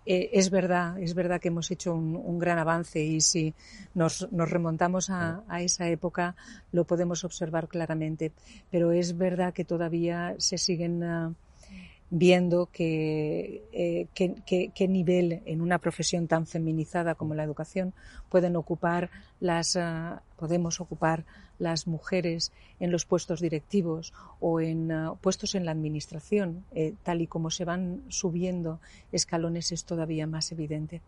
eh, 0.06 0.30
es 0.32 0.50
verdad, 0.50 1.00
es 1.00 1.14
verdad 1.14 1.40
que 1.40 1.48
hemos 1.48 1.70
hecho 1.70 1.94
un, 1.94 2.38
gran 2.38 2.58
avance 2.58 3.00
y 3.00 3.22
si 3.22 3.54
nos, 3.94 4.28
remontamos 4.30 5.08
a, 5.08 5.42
esa 5.60 5.88
época 5.88 6.36
lo 6.72 6.84
podemos 6.84 7.24
observar 7.24 7.68
claramente. 7.68 8.32
Pero 8.70 8.92
es 8.92 9.16
verdad 9.16 9.54
que 9.54 9.64
todavía 9.64 10.34
se 10.38 10.58
siguen 10.58 11.02
ah, 11.04 11.32
viendo 12.10 12.68
que, 12.72 13.64
eh, 13.72 14.06
qué 14.14 14.88
nivel 14.88 15.42
en 15.46 15.60
una 15.60 15.78
profesión 15.78 16.28
tan 16.28 16.46
feminizada 16.46 17.14
como 17.14 17.34
la 17.34 17.42
educación 17.42 17.92
pueden 18.28 18.56
ocupar 18.56 19.10
las, 19.40 19.76
ah, 19.76 20.22
podemos 20.36 20.80
ocupar 20.80 21.24
las 21.58 21.86
mujeres 21.86 22.52
en 22.80 22.90
los 22.90 23.04
puestos 23.04 23.40
directivos 23.40 24.12
o 24.40 24.60
en 24.60 24.90
uh, 24.90 25.16
puestos 25.16 25.54
en 25.54 25.64
la 25.64 25.70
administración, 25.70 26.64
eh, 26.74 26.94
tal 27.02 27.22
y 27.22 27.26
como 27.26 27.50
se 27.50 27.64
van 27.64 28.02
subiendo 28.08 28.80
escalones 29.12 29.72
es 29.72 29.84
todavía 29.84 30.26
más 30.26 30.50
evidente. 30.52 31.00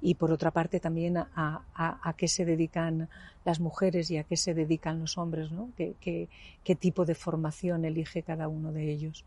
Y 0.00 0.14
por 0.14 0.32
otra 0.32 0.50
parte 0.50 0.80
también 0.80 1.16
a, 1.16 2.14
qué 2.16 2.28
se 2.28 2.44
dedican 2.44 3.08
las 3.44 3.60
mujeres 3.60 4.10
y 4.10 4.18
a 4.18 4.24
qué 4.24 4.36
se 4.36 4.54
dedican 4.54 5.00
los 5.00 5.16
hombres, 5.16 5.50
¿no? 5.50 5.70
¿Qué, 5.76 6.28
tipo 6.78 7.04
de 7.04 7.14
formación 7.14 7.84
elige 7.84 8.22
cada 8.22 8.48
uno 8.48 8.72
de 8.72 8.92
ellos? 8.92 9.24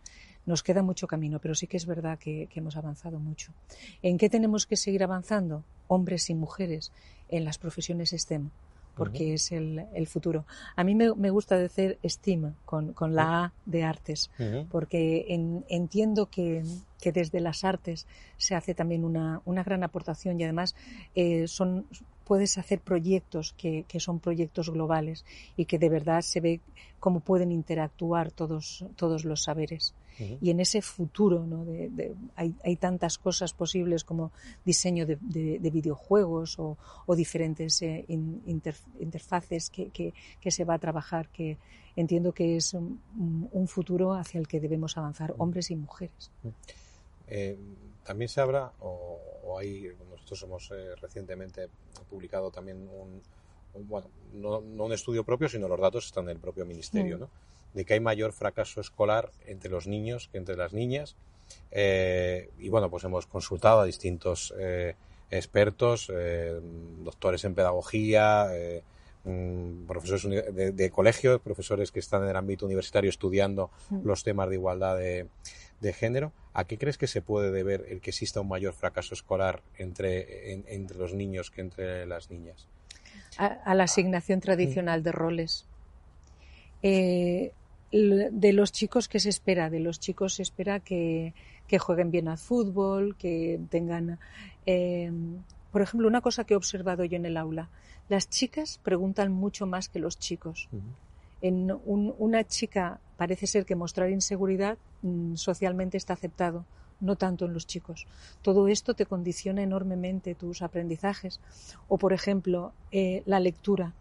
Nos 0.50 0.64
queda 0.64 0.82
mucho 0.82 1.06
camino, 1.06 1.38
pero 1.38 1.54
sí 1.54 1.68
que 1.68 1.78
es 1.78 1.86
verdad 1.86 2.18
que, 2.18 2.48
que 2.48 2.60
hemos 2.60 2.76
avanzado 2.76 3.20
mucho. 3.20 3.54
¿En 4.02 4.18
qué 4.18 4.32
tenemos 4.32 4.66
que 4.66 4.78
seguir 4.78 5.04
avanzando? 5.04 5.64
Hombres 5.88 6.28
y 6.32 6.34
mujeres 6.34 6.92
en 7.30 7.46
las 7.46 7.60
profesiones 7.60 8.16
STEM 8.18 8.50
porque 8.96 9.36
es 9.36 9.52
el, 9.52 9.86
el, 9.94 10.08
futuro. 10.08 10.46
A 10.76 10.84
mí 10.84 10.94
me, 10.96 11.14
me 11.16 11.30
gusta 11.30 11.56
decir 11.56 12.00
estima 12.04 12.56
con, 12.66 12.94
con, 12.94 13.16
la 13.16 13.46
A 13.46 13.54
de 13.66 13.84
artes, 13.84 14.30
porque 14.70 15.26
entiendo 15.70 16.26
que, 16.26 16.64
que, 17.00 17.12
desde 17.14 17.40
las 17.40 17.64
artes 17.64 18.08
se 18.36 18.56
hace 18.56 18.74
también 18.74 19.06
una, 19.06 19.42
una 19.46 19.64
gran 19.64 19.84
aportación 19.84 20.40
y 20.40 20.44
además 20.44 20.76
eh, 21.16 21.48
son 21.48 21.86
puedes 22.30 22.60
hacer 22.60 22.80
proyectos 22.80 23.54
que, 23.58 23.86
que, 23.88 24.00
son 24.00 24.20
proyectos 24.20 24.70
globales 24.70 25.26
y 25.58 25.66
que 25.66 25.80
de 25.80 25.90
verdad 25.90 26.22
se 26.22 26.40
ve 26.40 26.60
cómo 27.00 27.22
pueden 27.22 27.52
interactuar 27.52 28.30
todos, 28.30 28.86
todos 28.96 29.26
los 29.26 29.42
saberes. 29.42 29.96
Y 30.42 30.52
en 30.52 30.60
ese 30.60 30.82
futuro 30.82 31.48
¿no? 31.48 31.66
de, 31.66 32.14
hay, 32.36 32.54
hay, 32.64 32.76
tantas 32.76 33.18
cosas 33.18 33.54
posibles 33.54 34.04
como 34.04 34.32
diseño 34.64 35.08
de, 35.08 35.18
de 35.60 35.70
videojuegos 35.72 36.60
o, 36.60 36.78
o 37.08 37.16
diferentes 37.16 37.82
eh, 37.82 38.06
interfaces 39.00 39.72
que, 39.72 39.90
que, 39.90 40.14
que, 40.40 40.52
se 40.52 40.66
va 40.66 40.76
a 40.76 40.78
trabajar 40.78 41.30
que 41.30 41.58
entiendo 41.96 42.32
que 42.34 42.58
es 42.58 42.76
un, 42.76 43.00
un 43.52 43.68
futuro 43.68 44.14
hacia 44.14 44.40
el 44.40 44.48
que 44.48 44.60
debemos 44.60 44.98
avanzar, 44.98 45.34
hombres 45.38 45.72
y 45.72 45.78
mujeres. 45.78 46.30
Eh, 47.28 47.58
también 48.04 48.30
se 48.30 48.42
habla, 48.42 48.74
o, 48.80 49.20
o 49.44 49.60
hay 49.60 49.92
nosotros 50.30 50.44
hemos 50.44 50.72
eh, 50.72 50.96
recientemente 51.02 51.70
publicado 52.10 52.52
también 52.52 52.88
un, 52.88 53.22
bueno, 53.88 54.10
no, 54.34 54.60
un 54.60 54.94
estudio 54.94 55.24
propio, 55.24 55.50
sino 55.50 55.68
los 55.68 55.80
datos 55.80 56.06
están 56.06 56.26
en 56.26 56.32
el 56.32 56.40
propio 56.40 56.66
ministerio, 56.66 57.18
mm. 57.18 57.20
¿no? 57.22 57.30
De 57.74 57.86
que 57.86 57.94
hay 57.94 58.00
mayor 58.00 58.34
fracaso 58.34 58.82
escolar 58.82 59.32
entre 59.46 59.70
los 59.70 59.88
niños 59.88 60.28
que 60.32 60.38
entre 60.38 60.56
las 60.56 60.74
niñas. 60.74 61.16
Eh, 61.72 62.50
y 62.58 62.70
bueno, 62.70 62.90
pues 62.90 63.04
hemos 63.04 63.28
consultado 63.28 63.82
a 63.82 63.86
distintos 63.86 64.54
eh, 64.58 64.96
expertos, 65.30 66.12
doctores 67.04 67.44
en 67.44 67.54
pedagogía, 67.54 68.48
mm, 69.24 69.86
profesores 69.86 70.76
de, 70.76 70.90
colegio, 70.90 71.40
profesores 71.40 71.92
que 71.92 72.00
están 72.00 72.24
en 72.24 72.30
el 72.30 72.36
ámbito 72.36 72.66
universitario 72.66 73.10
estudiando 73.10 73.70
mm. 73.90 74.02
los 74.04 74.24
temas 74.24 74.50
de 74.50 74.56
igualdad 74.56 74.98
de, 74.98 75.28
de 75.82 75.94
género, 75.94 76.34
¿a 76.54 76.66
qué 76.66 76.78
crees 76.78 76.98
que 76.98 77.08
se 77.08 77.22
puede 77.22 77.52
deber 77.52 77.86
el 77.90 78.02
que 78.02 78.10
exista 78.10 78.42
un 78.42 78.48
mayor 78.48 78.74
fracaso 78.74 79.14
escolar 79.14 79.62
entre, 79.78 80.54
entre 80.74 80.98
los 80.98 81.14
niños 81.14 81.52
que 81.52 81.62
entre 81.62 82.06
las 82.06 82.30
niñas? 82.30 82.68
A, 83.38 83.74
la 83.74 83.86
asignación 83.86 84.42
tradicional 84.42 85.04
de 85.04 85.12
roles. 85.12 85.66
Eh, 86.82 87.52
de 87.92 88.54
los 88.54 88.72
chicos, 88.72 89.08
¿qué 89.08 89.20
se 89.20 89.30
espera? 89.30 89.70
De 89.70 89.80
los 89.80 90.00
chicos 90.00 90.36
se 90.36 90.44
espera 90.44 90.80
que, 90.80 91.34
jueguen 91.80 92.12
bien 92.12 92.28
al 92.28 92.38
fútbol, 92.38 93.16
que 93.18 93.60
tengan... 93.70 94.20
Eh, 94.66 95.12
por 95.72 95.82
ejemplo, 95.82 96.08
una 96.08 96.22
cosa 96.22 96.44
que 96.44 96.56
he 96.56 96.58
observado 96.58 97.06
yo 97.06 97.16
en 97.16 97.26
el 97.26 97.38
aula, 97.38 97.70
las 98.10 98.28
chicas 98.28 98.80
preguntan 98.84 99.32
mucho 99.32 99.68
más 99.68 99.88
que 99.88 100.00
los 100.00 100.18
chicos 100.18 100.68
en 101.42 101.72
una 101.86 102.44
chica 102.44 103.00
parece 103.18 103.48
ser 103.48 103.66
que 103.66 103.76
mostrar 103.76 104.10
inseguridad 104.10 104.78
mm, 105.02 105.36
socialmente 105.36 105.98
está 105.98 106.14
aceptado. 106.14 106.66
no 107.02 107.16
tanto 107.16 107.46
en 107.46 107.54
los 107.54 107.66
chicos. 107.66 108.08
Todo 108.42 108.68
esto 108.68 108.94
te 108.94 109.06
condiciona 109.06 109.62
enormemente 109.64 110.36
tus 110.36 110.62
aprendizajes. 110.62 111.40
O, 111.88 111.98
por 111.98 112.12
ejemplo, 112.12 112.74
eh, 112.92 113.24
la 113.26 113.40
lectura. 113.40 113.94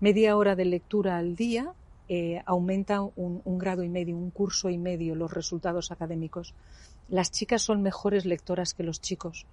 Media 0.00 0.38
hora 0.38 0.56
de 0.56 0.64
lectura 0.64 1.18
al 1.18 1.36
día 1.36 1.74
eh, 2.08 2.40
aumenta 2.46 3.02
un, 3.02 3.58
grado 3.58 3.82
y 3.82 3.88
medio, 3.88 4.16
un 4.16 4.30
curso 4.30 4.70
y 4.70 4.78
medio 4.78 5.16
los 5.16 5.32
resultados 5.32 5.90
académicos. 5.90 6.54
Las 7.08 7.32
chicas 7.32 7.62
son 7.62 7.82
mejores 7.82 8.24
lectoras 8.24 8.74
que 8.74 8.84
los 8.84 9.00
chicos, 9.00 9.44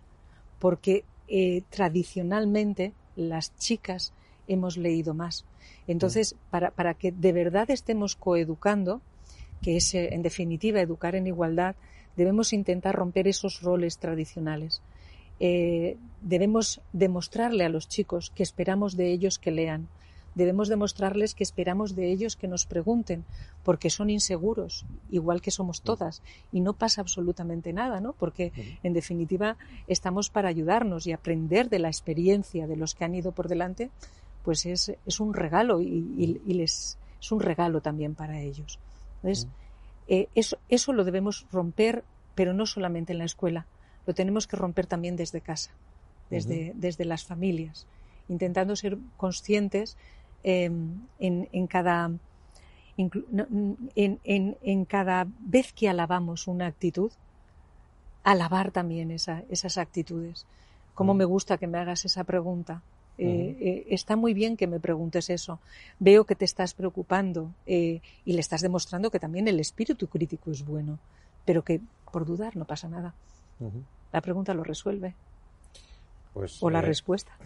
porque 0.60 1.04
eh, 1.28 1.64
tradicionalmente 1.70 2.94
las 3.16 3.56
chicas 3.58 4.14
hemos 4.48 4.78
leído 4.78 5.14
más. 5.14 5.46
Entonces, 5.88 6.36
para, 6.50 6.72
para 6.72 6.94
que 6.94 7.12
de 7.12 7.34
verdad 7.34 7.70
estemos 7.72 8.16
coeducando, 8.16 9.02
que 9.62 9.78
es 9.78 9.94
en 9.94 10.22
definitiva 10.22 10.82
educar 10.82 11.16
en 11.16 11.28
igualdad, 11.28 11.76
debemos 12.16 12.54
intentar 12.54 12.96
romper 12.96 13.28
esos 13.28 13.62
roles 13.62 13.98
tradicionales. 13.98 14.82
Eh, 15.40 15.98
debemos 16.22 16.82
demostrarle 16.94 17.66
a 17.66 17.70
los 17.70 17.88
chicos 17.88 18.32
que 18.36 18.44
esperamos 18.44 18.96
de 18.96 19.12
ellos 19.12 19.40
que 19.40 19.52
lean. 19.52 19.88
Debemos 20.36 20.68
demostrarles 20.68 21.36
que 21.36 21.44
esperamos 21.44 21.96
de 21.96 22.12
ellos 22.12 22.36
que 22.36 22.48
nos 22.48 22.66
pregunten, 22.66 23.24
porque 23.64 23.92
son 23.92 24.10
inseguros, 24.10 24.84
igual 25.12 25.42
que 25.42 25.52
somos 25.52 25.82
todas, 25.82 26.24
y 26.52 26.62
no 26.62 26.74
pasa 26.74 27.02
absolutamente 27.02 27.72
nada, 27.72 28.00
¿no? 28.02 28.14
Porque, 28.14 28.52
en 28.82 28.94
definitiva, 28.94 29.58
estamos 29.88 30.32
para 30.32 30.50
ayudarnos 30.50 31.06
y 31.06 31.12
aprender 31.12 31.70
de 31.70 31.78
la 31.78 31.90
experiencia 31.90 32.66
de 32.66 32.78
los 32.78 32.96
que 32.96 33.06
han 33.06 33.14
ido 33.14 33.32
por 33.32 33.48
delante, 33.48 33.92
pues 34.44 34.66
es, 34.66 34.92
un 35.20 35.34
regalo 35.34 35.82
y, 35.82 36.40
les, 36.46 36.98
es 37.20 37.32
un 37.32 37.40
regalo 37.40 37.82
también 37.82 38.14
para 38.14 38.40
ellos. 38.40 38.80
Entonces, 39.18 39.48
eh, 40.08 40.28
eso, 40.36 40.58
eso 40.70 40.94
lo 40.94 41.04
debemos 41.04 41.48
romper, 41.52 42.04
pero 42.36 42.54
no 42.54 42.66
solamente 42.66 43.14
en 43.14 43.20
la 43.20 43.26
escuela, 43.26 43.66
lo 44.06 44.14
tenemos 44.14 44.48
que 44.48 44.58
romper 44.58 44.86
también 44.86 45.16
desde 45.16 45.42
casa, 45.42 45.72
desde, 46.30 46.74
desde 46.76 47.06
las 47.06 47.24
familias, 47.24 47.88
intentando 48.28 48.76
ser 48.76 48.98
conscientes 49.16 49.98
em, 50.44 51.08
en, 51.20 51.48
en, 51.54 51.68
cada, 51.68 52.12
en, 52.98 54.60
en, 54.62 54.86
cada 54.86 55.28
vez 55.40 55.72
que 55.72 55.88
alabamos 55.88 56.48
una 56.48 56.68
actitud, 56.68 57.12
alabar 58.24 58.72
también 58.72 59.12
esa, 59.12 59.44
esas 59.50 59.78
actitudes. 59.78 60.46
¿Cómo 60.96 61.14
me 61.14 61.26
gusta 61.26 61.58
que 61.58 61.68
me 61.68 61.78
hagas 61.78 62.04
esa 62.04 62.26
pregunta? 62.26 62.82
Eh, 63.18 63.58
eh, 63.60 63.86
está 63.90 64.16
muy 64.16 64.34
bien 64.34 64.58
que 64.58 64.68
me 64.68 64.80
preguntes 64.80 65.30
eso. 65.30 65.60
Veo 66.00 66.26
que 66.26 66.36
te 66.36 66.46
estás 66.46 66.74
preocupando 66.74 67.52
eh, 67.66 68.02
y 68.26 68.34
le 68.34 68.40
estás 68.40 68.62
demostrando 68.62 69.12
que 69.12 69.20
también 69.20 69.48
el 69.48 69.60
espíritu 69.60 70.08
crítico 70.08 70.52
es 70.52 70.66
bueno, 70.66 71.00
pero 71.46 71.64
que 71.64 71.80
por 72.12 72.26
dudar 72.26 72.56
no 72.56 72.66
pasa 72.66 72.88
nada. 72.88 73.14
La 74.12 74.22
pregunta 74.22 74.54
lo 74.54 74.64
resuelve. 74.64 75.16
Pues, 76.34 76.62
o 76.62 76.70
la 76.70 76.82
respuesta. 76.82 77.38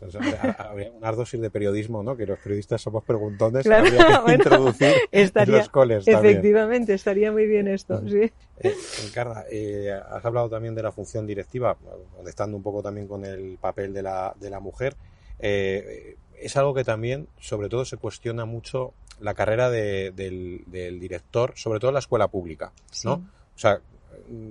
Entonces, 0.00 0.38
habría 0.58 0.90
una 0.92 1.12
dosis 1.12 1.40
de 1.40 1.50
periodismo, 1.50 2.02
¿no? 2.02 2.16
Que 2.16 2.26
los 2.26 2.38
periodistas 2.38 2.80
somos 2.80 3.04
preguntones, 3.04 3.66
habría 3.66 4.22
que 4.24 4.32
introducir 4.34 4.92
estaría, 5.10 5.58
los 5.58 5.68
coles 5.68 6.08
Efectivamente, 6.08 6.94
estaría 6.94 7.30
muy 7.32 7.46
bien 7.46 7.68
esto, 7.68 8.02
sí. 8.08 8.30
has 8.62 10.24
hablado 10.24 10.48
también 10.48 10.74
de 10.74 10.82
la 10.82 10.92
función 10.92 11.26
directiva, 11.26 11.76
estando 12.26 12.56
un 12.56 12.62
poco 12.62 12.82
también 12.82 13.06
con 13.06 13.24
el 13.24 13.58
papel 13.60 13.92
de 13.92 14.02
la, 14.02 14.34
de 14.38 14.50
la 14.50 14.60
mujer. 14.60 14.96
Eh, 15.38 16.16
es 16.38 16.56
algo 16.56 16.74
que 16.74 16.84
también, 16.84 17.28
sobre 17.38 17.68
todo, 17.68 17.84
se 17.84 17.96
cuestiona 17.96 18.44
mucho 18.44 18.94
la 19.20 19.34
carrera 19.34 19.70
del, 19.70 20.64
director, 20.66 21.52
sobre 21.56 21.78
todo 21.78 21.90
en 21.90 21.94
la 21.94 22.00
escuela 22.00 22.28
pública, 22.28 22.72
¿no? 23.04 23.12
O 23.54 23.58
sea, 23.58 23.80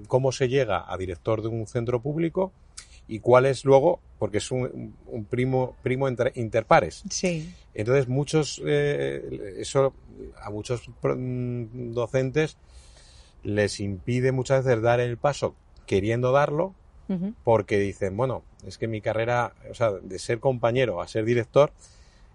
cómo 0.08 0.32
se 0.32 0.48
llega 0.48 0.86
a 0.88 0.98
director 0.98 1.42
de 1.42 1.48
un 1.48 1.66
centro 1.68 2.00
público 2.02 2.52
y 3.10 3.20
cuál 3.20 3.48
es 3.48 3.66
luego, 3.66 4.00
porque 4.20 4.38
es 4.38 4.52
un, 4.52 4.96
primo, 5.30 5.76
primo 5.82 6.08
interpares. 6.36 7.04
Sí. 7.10 7.54
Entonces, 7.74 8.08
muchos, 8.08 8.62
eh, 8.66 9.56
eso 9.58 9.94
a 10.42 10.50
muchos 10.52 10.90
mm, 11.02 11.92
docentes 11.92 12.58
les 13.44 13.80
impide 13.80 14.32
muchas 14.32 14.64
veces 14.64 14.82
dar 14.82 15.00
el 15.00 15.18
paso 15.18 15.56
queriendo 15.86 16.32
darlo, 16.32 16.76
porque 17.44 17.80
dicen, 17.80 18.16
bueno, 18.16 18.44
es 18.68 18.78
que 18.78 18.88
mi 18.88 19.02
carrera, 19.02 19.56
o 19.72 19.74
sea, 19.74 19.94
de 19.94 20.20
ser 20.20 20.40
compañero 20.40 21.02
a 21.02 21.08
ser 21.08 21.26
director, 21.26 21.72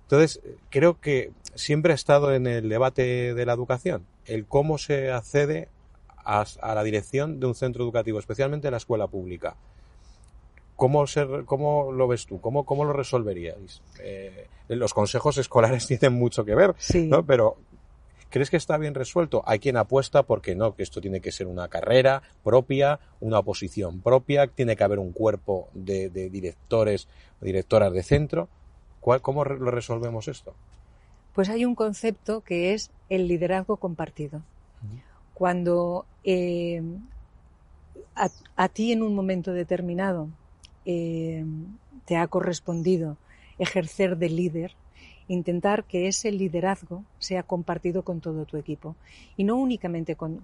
entonces 0.03 0.41
creo 0.69 1.01
que 1.01 1.31
siempre 1.55 1.93
ha 1.93 1.95
estado 1.95 2.35
en 2.35 2.49
el 2.49 2.69
debate 2.69 3.35
de 3.35 3.47
la 3.47 3.53
educación, 3.53 4.05
el 4.27 4.47
cómo 4.47 4.79
se 4.79 5.13
accede 5.13 5.69
a, 6.25 6.45
la 6.75 6.83
dirección 6.83 7.39
de 7.39 7.47
un 7.47 7.55
centro 7.55 7.85
educativo, 7.85 8.19
especialmente 8.19 8.67
en 8.67 8.73
la 8.73 8.79
escuela 8.79 9.07
pública. 9.07 9.57
¿Cómo, 10.77 11.07
ser, 11.07 11.45
¿Cómo 11.45 11.93
lo 11.93 12.09
ves 12.09 12.27
tú? 12.27 12.41
¿Cómo, 12.41 12.65
cómo 12.65 12.85
lo 12.85 12.93
resolveríais? 12.93 13.83
Eh, 14.01 14.49
los 14.69 14.93
consejos 14.93 15.39
escolares 15.39 15.87
tienen 15.89 16.15
mucho 16.15 16.45
que 16.45 16.55
ver, 16.55 16.75
¿no? 17.09 17.25
pero 17.25 17.57
¿Crees 18.35 18.51
que 18.51 18.57
está 18.57 18.77
bien 18.79 18.95
resuelto? 18.95 19.45
Hay 19.47 19.61
quien 19.61 19.77
apuesta 19.77 20.25
porque 20.25 20.57
no, 20.57 20.75
que 20.75 20.83
esto 20.83 21.01
tiene 21.01 21.21
que 21.21 21.31
ser 21.31 21.47
una 21.47 21.69
carrera 21.69 22.21
propia, 22.43 22.99
una 23.21 23.41
posición 23.43 24.01
propia, 24.01 24.49
tiene 24.49 24.75
que 24.75 24.83
haber 24.83 24.99
un 24.99 25.13
cuerpo 25.13 25.69
de, 25.73 26.11
directores 26.11 27.07
o 27.41 27.45
directoras 27.45 27.93
de 27.93 28.03
centro. 28.03 28.49
¿Cómo 29.01 29.45
lo 29.45 29.71
resolvemos 29.71 30.27
esto? 30.27 30.53
Pues 31.33 31.49
hay 31.49 31.65
un 31.65 31.77
concepto 31.77 32.41
que 32.41 32.75
es 32.75 32.91
el 33.09 33.29
liderazgo 33.29 33.77
compartido. 33.77 34.43
Cuando 35.33 36.05
eh, 36.25 36.83
a, 38.17 38.69
ti 38.69 38.91
en 38.91 39.05
un 39.05 39.15
momento 39.15 39.53
determinado 39.53 40.29
eh, 40.85 41.45
te 42.05 42.17
ha 42.17 42.27
correspondido 42.27 43.17
ejercer 43.59 44.17
de 44.17 44.29
líder, 44.29 44.73
intentar 45.29 45.85
que 45.85 46.09
ese 46.09 46.31
liderazgo 46.31 47.05
sea 47.19 47.43
compartido 47.43 48.03
con 48.03 48.21
todo 48.21 48.45
tu 48.45 48.57
equipo. 48.57 48.97
Y 49.37 49.45
no 49.45 49.57
únicamente 49.57 50.17
con, 50.17 50.43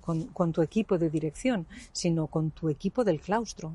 tu 0.53 0.63
equipo 0.63 0.99
de 0.99 1.11
dirección, 1.11 1.67
sino 1.93 2.27
con 2.27 2.51
tu 2.51 2.69
equipo 2.69 3.05
del 3.05 3.21
claustro. 3.21 3.75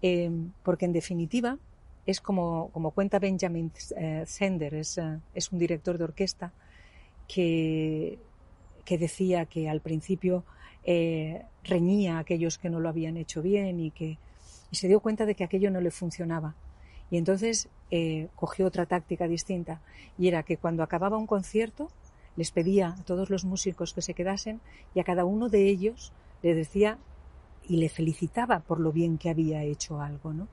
Eh, 0.00 0.30
porque 0.62 0.84
en 0.84 0.92
definitiva, 0.92 1.58
es 2.06 2.20
como, 2.20 2.70
como 2.72 2.92
cuenta 2.92 3.18
Benjamin 3.18 3.72
eh, 3.96 4.24
Zender, 4.26 4.74
es, 4.74 4.98
eh, 4.98 5.18
es, 5.34 5.50
un 5.50 5.58
director 5.58 5.98
de 5.98 6.04
orquesta 6.04 6.52
que, 7.26 8.18
que 8.84 8.98
decía 8.98 9.46
que 9.46 9.68
al 9.68 9.80
principio 9.80 10.44
reñía 11.64 12.16
a 12.16 12.20
aquellos 12.20 12.56
que 12.56 12.70
no 12.70 12.80
lo 12.80 12.88
habían 12.88 13.18
hecho 13.18 13.42
bien 13.42 13.78
y 13.78 13.90
que 13.90 14.16
y 14.70 14.76
se 14.76 14.88
dio 14.88 15.00
cuenta 15.00 15.26
de 15.26 15.34
que 15.34 15.44
aquello 15.44 15.70
no 15.70 15.80
le 15.80 15.90
funcionaba 15.90 16.54
y 17.10 17.16
entonces 17.16 17.68
eh, 17.90 18.28
cogió 18.34 18.66
otra 18.66 18.86
táctica 18.86 19.26
distinta 19.26 19.80
y 20.18 20.28
era 20.28 20.42
que 20.42 20.56
cuando 20.56 20.82
acababa 20.82 21.16
un 21.16 21.26
concierto 21.26 21.88
les 22.36 22.50
pedía 22.50 22.90
a 22.90 23.02
todos 23.04 23.30
los 23.30 23.44
músicos 23.44 23.94
que 23.94 24.02
se 24.02 24.14
quedasen 24.14 24.60
y 24.94 25.00
a 25.00 25.04
cada 25.04 25.24
uno 25.24 25.48
de 25.48 25.68
ellos 25.68 26.12
le 26.42 26.54
decía 26.54 26.98
y 27.66 27.76
le 27.76 27.88
felicitaba 27.88 28.60
por 28.60 28.80
lo 28.80 28.92
bien 28.92 29.18
que 29.18 29.28
había 29.28 29.62
hecho 29.62 30.00
algo, 30.00 30.32
¿no? 30.32 30.48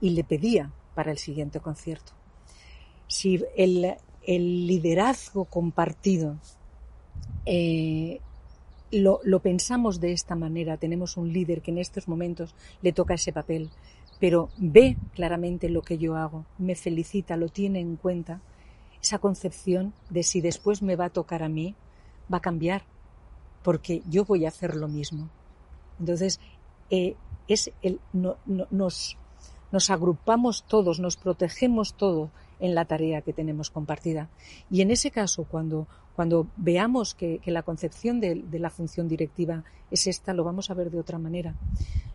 Y 0.00 0.10
le 0.10 0.24
pedía 0.24 0.70
para 0.94 1.10
el 1.10 1.18
siguiente 1.18 1.60
concierto. 1.60 2.12
Si 3.08 3.44
el, 3.56 3.96
liderazgo 4.26 5.44
compartido 5.44 6.36
eh, 7.44 8.20
lo, 8.90 9.40
pensamos 9.40 10.00
de 10.00 10.12
esta 10.12 10.34
manera, 10.34 10.76
tenemos 10.76 11.16
un 11.16 11.32
líder 11.32 11.62
que 11.62 11.70
en 11.70 11.78
estos 11.78 12.08
momentos 12.08 12.54
le 12.82 12.92
toca 12.92 13.14
ese 13.14 13.32
papel, 13.32 13.70
pero 14.20 14.48
ve 14.56 14.96
claramente 15.14 15.68
lo 15.68 15.82
que 15.82 15.98
yo 15.98 16.16
hago, 16.16 16.46
me 16.58 16.74
felicita, 16.74 17.36
lo 17.36 17.48
tiene 17.48 17.80
en 17.80 17.96
cuenta, 17.96 18.40
esa 19.02 19.18
concepción 19.18 19.92
de 20.10 20.22
si 20.22 20.40
después 20.40 20.82
me 20.82 20.96
va 20.96 21.06
a 21.06 21.10
tocar 21.10 21.42
a 21.42 21.48
mí, 21.48 21.74
va 22.32 22.38
a 22.38 22.42
cambiar, 22.42 22.82
porque 23.62 24.02
yo 24.08 24.24
voy 24.24 24.44
a 24.44 24.48
hacer 24.48 24.76
lo 24.76 24.88
mismo. 24.88 25.28
Entonces, 25.98 26.40
eh, 26.90 27.16
es 27.48 27.70
el, 27.82 28.00
nos, 28.12 29.16
nos 29.72 29.90
agrupamos 29.90 30.64
todos, 30.64 31.00
nos 31.00 31.16
protegemos 31.16 31.94
todos 31.94 32.30
en 32.58 32.74
la 32.74 32.84
tarea 32.84 33.22
que 33.22 33.32
tenemos 33.32 33.70
compartida. 33.70 34.28
Y 34.70 34.80
en 34.80 34.90
ese 34.90 35.10
caso, 35.10 35.44
cuando, 35.44 35.86
cuando 36.16 36.48
veamos 36.56 37.14
que, 37.14 37.40
la 37.44 37.62
concepción 37.62 38.20
de, 38.20 38.42
la 38.52 38.70
función 38.70 39.06
directiva 39.06 39.62
es 39.90 40.06
esta, 40.06 40.32
lo 40.32 40.44
vamos 40.44 40.70
a 40.70 40.74
ver 40.74 40.90
de 40.90 40.98
otra 40.98 41.18
manera. 41.18 41.54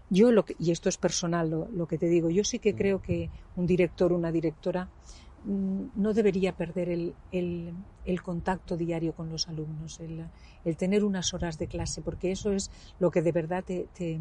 Yo, 0.09 0.31
lo 0.31 0.43
y 0.57 0.71
esto 0.71 0.89
es 0.89 0.97
personal 0.97 1.67
lo, 1.71 1.87
que 1.87 1.99
te 1.99 2.07
digo, 2.07 2.31
yo 2.31 2.43
sí 2.43 2.57
que 2.57 2.75
creo 2.75 2.99
que 2.99 3.29
un 3.55 3.67
director, 3.67 4.11
una 4.11 4.31
directora, 4.31 4.89
mm, 5.45 5.83
no 5.95 6.13
debería 6.13 6.57
perder 6.57 6.89
el, 6.89 7.13
el, 7.31 8.21
contacto 8.23 8.75
diario 8.75 9.13
con 9.13 9.29
los 9.29 9.47
alumnos, 9.47 9.99
el, 9.99 10.75
tener 10.75 11.03
unas 11.03 11.35
horas 11.35 11.59
de 11.59 11.67
clase, 11.67 12.01
porque 12.01 12.31
eso 12.31 12.51
es 12.51 12.71
lo 12.99 13.11
que 13.11 13.21
de 13.21 13.31
verdad 13.31 13.63
te, 13.63 13.87
te, 13.93 14.19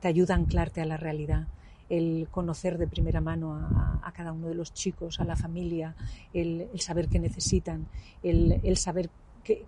te 0.00 0.08
ayuda 0.08 0.34
a 0.34 0.38
anclarte 0.38 0.80
a 0.80 0.86
la 0.86 0.96
realidad 0.96 1.48
el 1.90 2.28
conocer 2.30 2.78
de 2.78 2.86
primera 2.86 3.20
mano 3.20 3.54
a, 4.02 4.10
cada 4.12 4.32
uno 4.32 4.48
de 4.48 4.54
los 4.54 4.72
chicos, 4.72 5.20
a 5.20 5.24
la 5.24 5.36
familia, 5.36 5.94
el, 6.32 6.68
saber 6.78 7.08
qué 7.08 7.18
necesitan, 7.18 7.86
el, 8.22 8.76
saber 8.76 9.10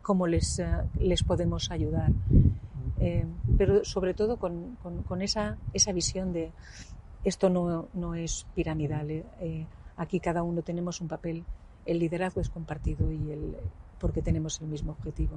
cómo 0.01 0.27
les, 0.27 0.61
eh, 0.61 0.67
les 1.01 1.23
podemos 1.23 1.71
ayudar. 1.71 2.11
eh, 3.01 3.27
pero 3.59 3.85
sobre 3.85 4.15
todo 4.15 4.39
con, 4.39 4.77
esa, 5.21 5.59
esa 5.73 5.93
visión 5.93 6.33
de 6.33 6.53
esto 7.25 7.51
no, 7.51 7.89
no 7.93 8.15
es 8.15 8.47
piramidal. 8.55 9.11
Eh, 9.11 9.67
aquí 9.97 10.21
cada 10.21 10.43
uno 10.43 10.63
tenemos 10.63 11.01
un 11.01 11.09
papel, 11.09 11.45
el 11.87 11.99
liderazgo 11.99 12.41
es 12.41 12.51
compartido 12.51 13.11
y 13.11 13.33
el, 13.33 13.57
porque 14.03 14.21
tenemos 14.21 14.61
el 14.61 14.67
mismo 14.67 14.93
objetivo. 14.93 15.37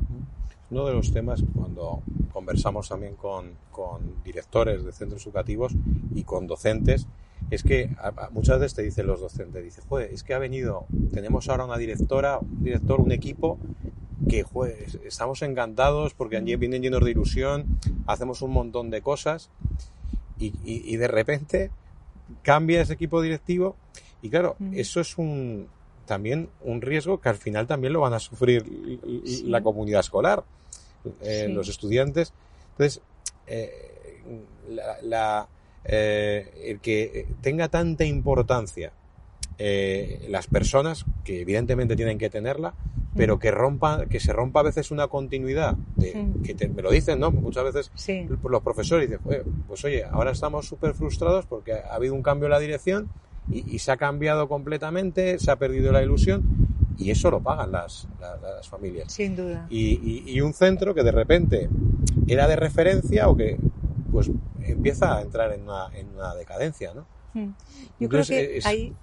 Uno 0.71 0.87
de 0.87 0.93
los 0.93 1.13
temas 1.13 1.43
cuando 1.55 2.01
conversamos 2.33 2.89
también 2.89 3.15
con, 3.15 3.51
con 3.71 4.23
directores 4.23 4.83
de 4.83 4.91
centros 4.91 5.23
educativos 5.27 5.71
y 6.15 6.23
con 6.23 6.47
docentes 6.47 7.05
es 7.51 7.61
que 7.61 7.95
muchas 8.31 8.59
veces 8.59 8.73
te 8.73 8.81
dicen 8.81 9.05
los 9.05 9.21
docentes, 9.21 9.63
dice, 9.63 9.83
joder, 9.87 10.11
es 10.11 10.23
que 10.23 10.33
ha 10.33 10.39
venido, 10.39 10.87
tenemos 11.13 11.47
ahora 11.47 11.65
una 11.65 11.77
directora, 11.77 12.39
un 12.39 12.63
director, 12.63 12.99
un 12.99 13.11
equipo 13.11 13.59
que 14.27 14.41
joder, 14.41 14.87
estamos 15.05 15.43
encantados 15.43 16.15
porque 16.15 16.41
vienen 16.41 16.81
llenos 16.81 17.05
de 17.05 17.11
ilusión, 17.11 17.79
hacemos 18.07 18.41
un 18.41 18.51
montón 18.51 18.89
de 18.89 19.03
cosas 19.03 19.51
y, 20.39 20.53
y 20.63 20.97
de 20.97 21.07
repente 21.07 21.69
cambia 22.41 22.81
ese 22.81 22.93
equipo 22.93 23.21
directivo 23.21 23.75
y 24.23 24.31
claro, 24.31 24.55
eso 24.73 25.01
es 25.01 25.19
un, 25.19 25.67
también 26.05 26.49
un 26.61 26.81
riesgo 26.81 27.19
que 27.19 27.29
al 27.29 27.37
final 27.37 27.67
también 27.67 27.93
lo 27.93 28.01
van 28.01 28.13
a 28.13 28.19
sufrir 28.19 28.65
la 29.45 29.61
comunidad 29.61 30.01
escolar, 30.01 30.43
eh, 31.21 31.47
los 31.49 31.67
estudiantes. 31.69 32.33
Entonces, 32.71 33.01
eh, 33.47 34.21
la, 35.03 35.47
eh, 35.83 36.51
el 36.65 36.79
que 36.79 37.27
tenga 37.41 37.69
tanta 37.69 38.05
importancia 38.05 38.91
las 40.27 40.47
personas, 40.47 41.05
que 41.23 41.39
evidentemente 41.39 41.95
tienen 41.95 42.17
que 42.17 42.29
tenerla, 42.29 42.73
pero 43.15 43.39
que 43.39 43.51
rompa, 43.51 44.05
que 44.07 44.19
se 44.19 44.33
rompa 44.33 44.59
a 44.59 44.63
veces 44.63 44.91
una 44.91 45.07
continuidad, 45.07 45.75
de, 45.95 46.27
que 46.43 46.67
me 46.67 46.81
lo 46.81 46.91
dicen, 46.91 47.21
¿no? 47.21 47.31
Muchas 47.31 47.63
veces 47.63 47.91
los 48.43 48.61
profesores 48.61 49.09
dicen, 49.09 49.23
pues 49.65 49.85
oye, 49.85 50.03
ahora 50.03 50.31
estamos 50.31 50.67
súper 50.67 50.93
frustrados 50.93 51.45
porque 51.45 51.71
ha 51.71 51.95
habido 51.95 52.13
un 52.13 52.21
cambio 52.21 52.47
en 52.47 52.51
la 52.51 52.59
dirección 52.59 53.09
y, 53.49 53.79
se 53.79 53.91
ha 53.91 53.97
cambiado 53.97 54.47
completamente, 54.47 55.39
se 55.39 55.51
ha 55.51 55.55
perdido 55.57 55.91
la 55.91 56.01
ilusión 56.01 56.43
y 56.97 57.11
eso 57.11 57.29
lo 57.29 57.41
pagan 57.41 57.71
las, 57.71 58.07
las, 58.19 58.67
familias. 58.67 59.11
Sin 59.11 59.35
duda. 59.35 59.67
Y, 59.69 60.23
y, 60.25 60.41
un 60.41 60.53
centro 60.53 60.93
que 60.95 61.03
de 61.03 61.11
repente 61.11 61.69
era 62.27 62.47
de 62.47 62.55
referencia 62.55 63.27
o 63.27 63.35
que 63.35 63.57
pues 64.11 64.31
empieza 64.61 65.17
a 65.17 65.21
entrar 65.21 65.51
en 65.53 65.63
una, 65.63 65.89
en 65.93 66.07
una 66.09 66.33
decadencia, 66.35 66.93
¿no? 66.93 67.05
Hmm. 67.33 67.51
Yo 67.99 68.07
creo 68.07 68.23
que 68.23 68.61
hay, 68.63 68.93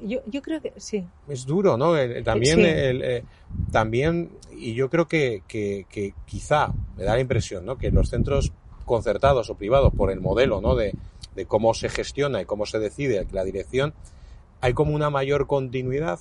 yo, 0.00 0.20
yo, 0.26 0.40
creo 0.40 0.62
que 0.62 0.72
sí. 0.78 1.06
Es 1.28 1.44
duro, 1.44 1.76
¿no? 1.76 1.92
También, 2.24 2.60
eh, 2.62 3.22
también 3.70 4.30
y 4.56 4.74
yo 4.74 4.88
creo 4.88 5.06
que, 5.06 5.42
que, 5.46 5.86
que, 5.90 6.14
quizá 6.24 6.72
me 6.96 7.04
da 7.04 7.14
la 7.14 7.20
impresión, 7.20 7.66
¿no? 7.66 7.76
Que 7.76 7.90
los 7.90 8.08
centros 8.08 8.52
concertados 8.86 9.50
o 9.50 9.56
privados 9.56 9.92
por 9.94 10.10
el 10.10 10.20
modelo, 10.20 10.60
¿no? 10.60 10.74
De, 10.74 10.94
de 11.34 11.46
cómo 11.46 11.74
se 11.74 11.88
gestiona 11.88 12.40
y 12.40 12.44
cómo 12.44 12.66
se 12.66 12.78
decide 12.78 13.26
la 13.32 13.44
dirección, 13.44 13.94
hay 14.60 14.74
como 14.74 14.94
una 14.94 15.10
mayor 15.10 15.46
continuidad 15.46 16.20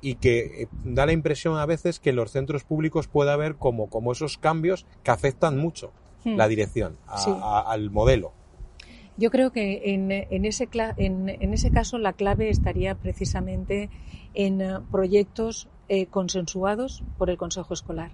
y 0.00 0.14
que 0.14 0.62
eh, 0.62 0.68
da 0.84 1.04
la 1.04 1.12
impresión 1.12 1.58
a 1.58 1.66
veces 1.66 2.00
que 2.00 2.10
en 2.10 2.16
los 2.16 2.30
centros 2.30 2.64
públicos 2.64 3.08
puede 3.08 3.30
haber 3.30 3.56
como, 3.56 3.90
como 3.90 4.12
esos 4.12 4.38
cambios 4.38 4.86
que 5.02 5.10
afectan 5.10 5.58
mucho 5.58 5.92
hmm. 6.24 6.36
la 6.36 6.48
dirección, 6.48 6.96
al 7.06 7.90
modelo. 7.90 8.32
Yo 9.16 9.30
creo 9.30 9.52
que 9.52 9.94
en, 9.94 10.10
en, 10.10 10.44
ese, 10.44 10.68
en, 10.96 11.28
en, 11.28 11.52
ese 11.52 11.70
caso 11.70 11.98
la 11.98 12.14
clave 12.14 12.48
estaría 12.48 12.96
precisamente 12.96 13.88
en 14.34 14.60
eh, 14.60 14.80
proyectos 14.90 15.68
eh, 15.88 16.06
consensuados 16.06 17.04
por 17.16 17.30
el 17.30 17.36
Consejo 17.36 17.74
Escolar. 17.74 18.10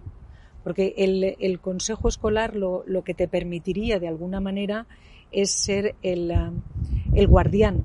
Porque 0.62 0.94
el, 0.98 1.36
el 1.40 1.58
Consejo 1.60 2.08
Escolar 2.08 2.54
lo, 2.54 2.84
lo, 2.86 3.02
que 3.02 3.14
te 3.14 3.28
permitiría 3.28 3.98
de 3.98 4.08
alguna 4.08 4.40
manera 4.40 4.86
es 5.32 5.50
ser 5.50 5.94
el, 6.02 6.32
el 7.12 7.26
guardián 7.26 7.82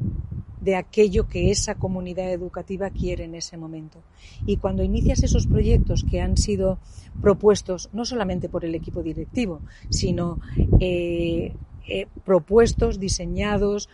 de 0.65 0.75
aquello 0.75 1.27
que 1.27 1.51
esa 1.51 1.75
comunidad 1.75 2.31
educativa 2.33 2.89
quiere 2.89 3.25
en 3.25 3.35
ese 3.35 3.55
momento. 3.55 3.99
Y 4.47 4.57
cuando 4.57 4.81
inicias 4.81 5.21
esos 5.21 5.45
proyectos 5.45 6.03
que 6.09 6.21
han 6.21 6.37
sido 6.37 6.79
propuestos 7.21 7.89
no 7.93 8.03
solamente 8.03 8.49
por 8.49 8.65
el 8.65 8.73
equipo 8.73 9.03
directivo, 9.03 9.61
sino 9.91 10.39
eh, 10.79 11.53
eh, 11.87 12.07
propuestos, 12.23 12.99
diseñados 12.99 13.89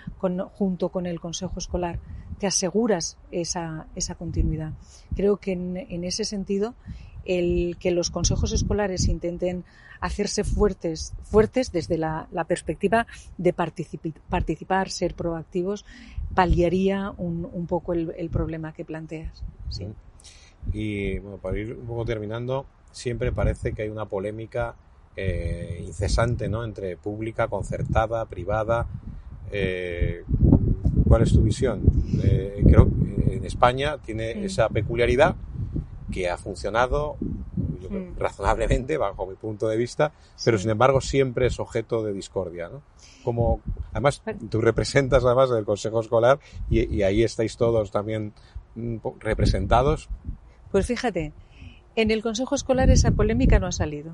junto 0.54 0.90
con 0.90 1.06
el 1.06 1.20
Consejo 1.20 1.60
Escolar, 1.60 2.00
te 2.40 2.48
aseguras 2.48 3.18
esa, 3.32 3.88
esa 3.96 4.16
continuidad. 4.16 4.72
Creo 5.14 5.38
que 5.38 5.52
en 5.52 6.04
ese 6.06 6.24
sentido 6.24 6.74
el 7.26 7.78
que 7.80 7.92
los 7.92 8.10
consejos 8.10 8.52
escolares 8.52 9.08
intenten 9.08 9.64
hacerse 10.00 10.44
fuertes, 10.44 11.14
fuertes 11.24 11.72
desde 11.72 11.98
la, 11.98 12.28
perspectiva 12.48 13.06
de 13.38 13.54
participar, 13.54 14.90
ser 14.90 15.14
proactivos, 15.14 15.86
paliaría 16.34 17.14
un, 17.18 17.68
poco 17.68 17.94
el, 17.94 18.30
problema 18.30 18.74
que 18.74 18.84
planteas. 18.84 19.44
¿sí? 19.70 19.88
Y 20.74 21.20
bueno, 21.20 21.38
para 21.38 21.58
ir 21.60 21.74
un 21.74 21.86
poco 21.86 22.04
terminando, 22.04 22.66
siempre 22.92 23.32
parece 23.32 23.74
que 23.74 23.84
hay 23.84 23.90
una 23.90 24.06
polémica 24.06 24.76
eh, 25.16 25.84
incesante 25.86 26.50
¿no? 26.50 26.64
entre 26.64 26.98
pública, 26.98 27.48
concertada, 27.48 28.26
privada. 28.26 28.88
Eh, 29.52 30.24
¿Cuál 31.08 31.22
es 31.24 31.34
tu 31.34 31.42
visión? 31.42 31.84
Eh, 32.24 32.64
creo 32.66 32.88
que 32.90 33.36
en 33.36 33.46
España 33.46 33.98
tiene 34.00 34.46
esa 34.46 34.70
peculiaridad 34.70 35.36
que 36.12 36.30
ha 36.30 36.38
funcionado 36.38 37.18
mm. 37.20 38.18
razonablemente 38.18 38.98
bajo 38.98 39.26
mi 39.26 39.36
punto 39.36 39.68
de 39.68 39.78
vista, 39.78 40.12
pero 40.44 40.58
sin 40.58 40.70
embargo 40.70 41.02
siempre 41.02 41.48
es 41.48 41.60
objeto 41.60 42.04
de 42.04 42.14
discordia, 42.14 42.70
¿no? 42.70 42.82
Como, 43.24 43.62
además, 43.92 44.24
tú 44.50 44.62
representas 44.62 45.24
además 45.24 45.52
el 45.52 45.66
Consejo 45.66 46.02
Escolar 46.02 46.40
y, 46.70 47.04
ahí 47.04 47.24
estáis 47.24 47.56
todos 47.56 47.92
también 47.92 48.34
mm, 48.76 48.98
representados. 49.20 50.10
Pues 50.72 50.88
fíjate, 50.88 51.32
en 51.96 52.12
el 52.12 52.24
Consejo 52.24 52.56
Escolar 52.56 52.90
esa 52.90 53.12
polémica 53.12 53.60
no 53.60 53.68
ha 53.68 53.72
salido. 53.72 54.14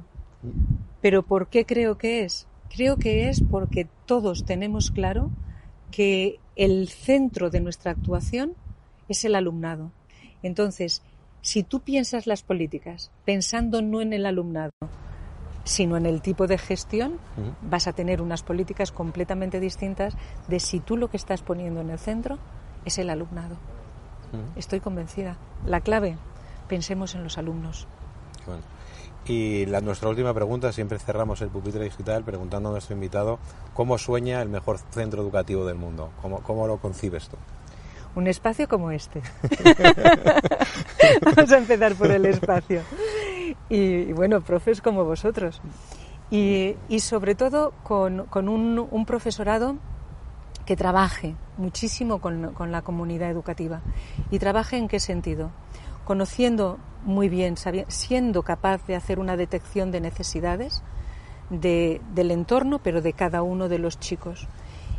Pero 1.02 1.24
¿por 1.24 1.48
qué 1.48 1.66
creo 1.66 1.98
que 1.98 2.24
es? 2.24 2.48
Creo 2.70 2.98
que 2.98 3.30
es 3.30 3.42
porque 3.42 3.88
todos 4.06 4.46
tenemos 4.46 4.92
claro 4.92 5.30
que 5.92 6.40
el 6.56 6.90
centro 6.90 7.50
de 7.50 7.62
nuestra 7.62 7.92
actuación 7.92 8.56
es 9.08 9.24
el 9.24 9.36
alumnado. 9.36 9.92
Entonces, 10.44 11.02
si 11.42 11.64
tú 11.64 11.80
piensas 11.82 12.28
las 12.28 12.44
políticas 12.44 13.12
pensando 13.26 13.82
no 13.82 14.02
en 14.02 14.14
el 14.14 14.26
alumnado, 14.26 14.72
sino 15.64 15.98
en 15.98 16.06
el 16.06 16.22
tipo 16.22 16.48
de 16.48 16.58
gestión, 16.58 17.20
vas 17.62 17.88
a 17.88 17.94
tener 17.94 18.22
unas 18.22 18.44
políticas 18.44 18.92
completamente 18.92 19.60
distintas 19.60 20.16
de 20.48 20.60
si 20.60 20.80
tú 20.80 20.98
lo 20.98 21.10
que 21.10 21.18
estás 21.18 21.42
poniendo 21.42 21.82
en 21.82 21.90
el 21.90 22.00
centro 22.00 22.38
es 22.86 22.98
el 22.98 23.10
alumnado. 23.10 23.58
Estoy 24.56 24.80
convencida. 24.80 25.38
La 25.66 25.82
clave, 25.82 26.18
pensemos 26.68 27.16
en 27.16 27.24
los 27.24 27.38
alumnos. 27.38 27.88
Y 29.26 29.66
la, 29.66 29.82
nuestra 29.82 30.08
última 30.08 30.34
pregunta, 30.34 30.72
siempre 30.72 31.00
cerramos 31.00 31.42
el 31.42 31.50
pupitre 31.50 31.84
digital 31.84 32.24
preguntando 32.24 32.70
a 32.70 32.72
nuestro 32.72 32.96
invitado 32.96 33.40
cómo 33.74 33.98
sueña 33.98 34.42
el 34.42 34.48
mejor 34.48 34.80
centro 34.92 35.22
educativo 35.22 35.66
del 35.66 35.76
mundo, 35.76 36.12
cómo, 36.22 36.42
cómo 36.44 36.66
lo 36.66 36.78
concibes 36.78 37.28
tú 37.28 37.36
un 38.18 38.26
espacio 38.26 38.68
como 38.68 38.90
este. 38.90 39.22
Vamos 41.22 41.52
a 41.52 41.58
empezar 41.58 41.94
por 41.94 42.10
el 42.10 42.26
espacio. 42.26 42.82
Y, 43.70 44.12
bueno, 44.12 44.42
profes 44.42 44.82
como 44.82 45.06
vosotros. 45.06 45.62
Y, 46.32 46.76
sobre 47.00 47.36
todo 47.36 47.74
con, 47.84 48.28
un, 48.50 49.06
profesorado 49.06 49.76
que 50.66 50.76
trabaje 50.76 51.36
muchísimo 51.58 52.20
con, 52.20 52.72
la 52.72 52.82
comunidad 52.82 53.30
educativa. 53.30 53.82
¿Y 54.32 54.40
trabaje 54.40 54.78
en 54.78 54.88
qué 54.88 55.00
sentido? 55.00 55.52
Conociendo 56.04 56.80
muy 57.04 57.30
bien, 57.30 57.54
siendo 57.88 58.42
capaz 58.42 58.84
de 58.88 58.96
hacer 58.96 59.20
una 59.20 59.38
detección 59.38 59.92
de 59.92 60.02
necesidades 60.02 60.82
del 61.52 62.32
entorno, 62.32 62.80
pero 62.80 63.02
de 63.02 63.14
cada 63.14 63.44
uno 63.44 63.70
de 63.70 63.78
los 63.78 64.00
chicos. 64.00 64.48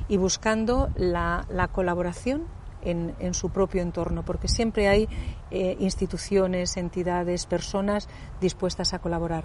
Y 0.07 0.19
buscando 0.19 0.89
la, 0.95 1.47
la 1.51 1.67
colaboración 1.67 2.47
en, 2.91 3.35
su 3.35 3.51
propio 3.51 3.83
entorno, 3.83 4.25
porque 4.25 4.49
siempre 4.49 4.89
hay 4.89 5.09
eh, 5.51 5.77
instituciones, 5.81 6.77
entidades, 6.77 7.47
personas 7.47 8.09
dispuestas 8.41 8.95
a 8.95 8.99
colaborar. 8.99 9.45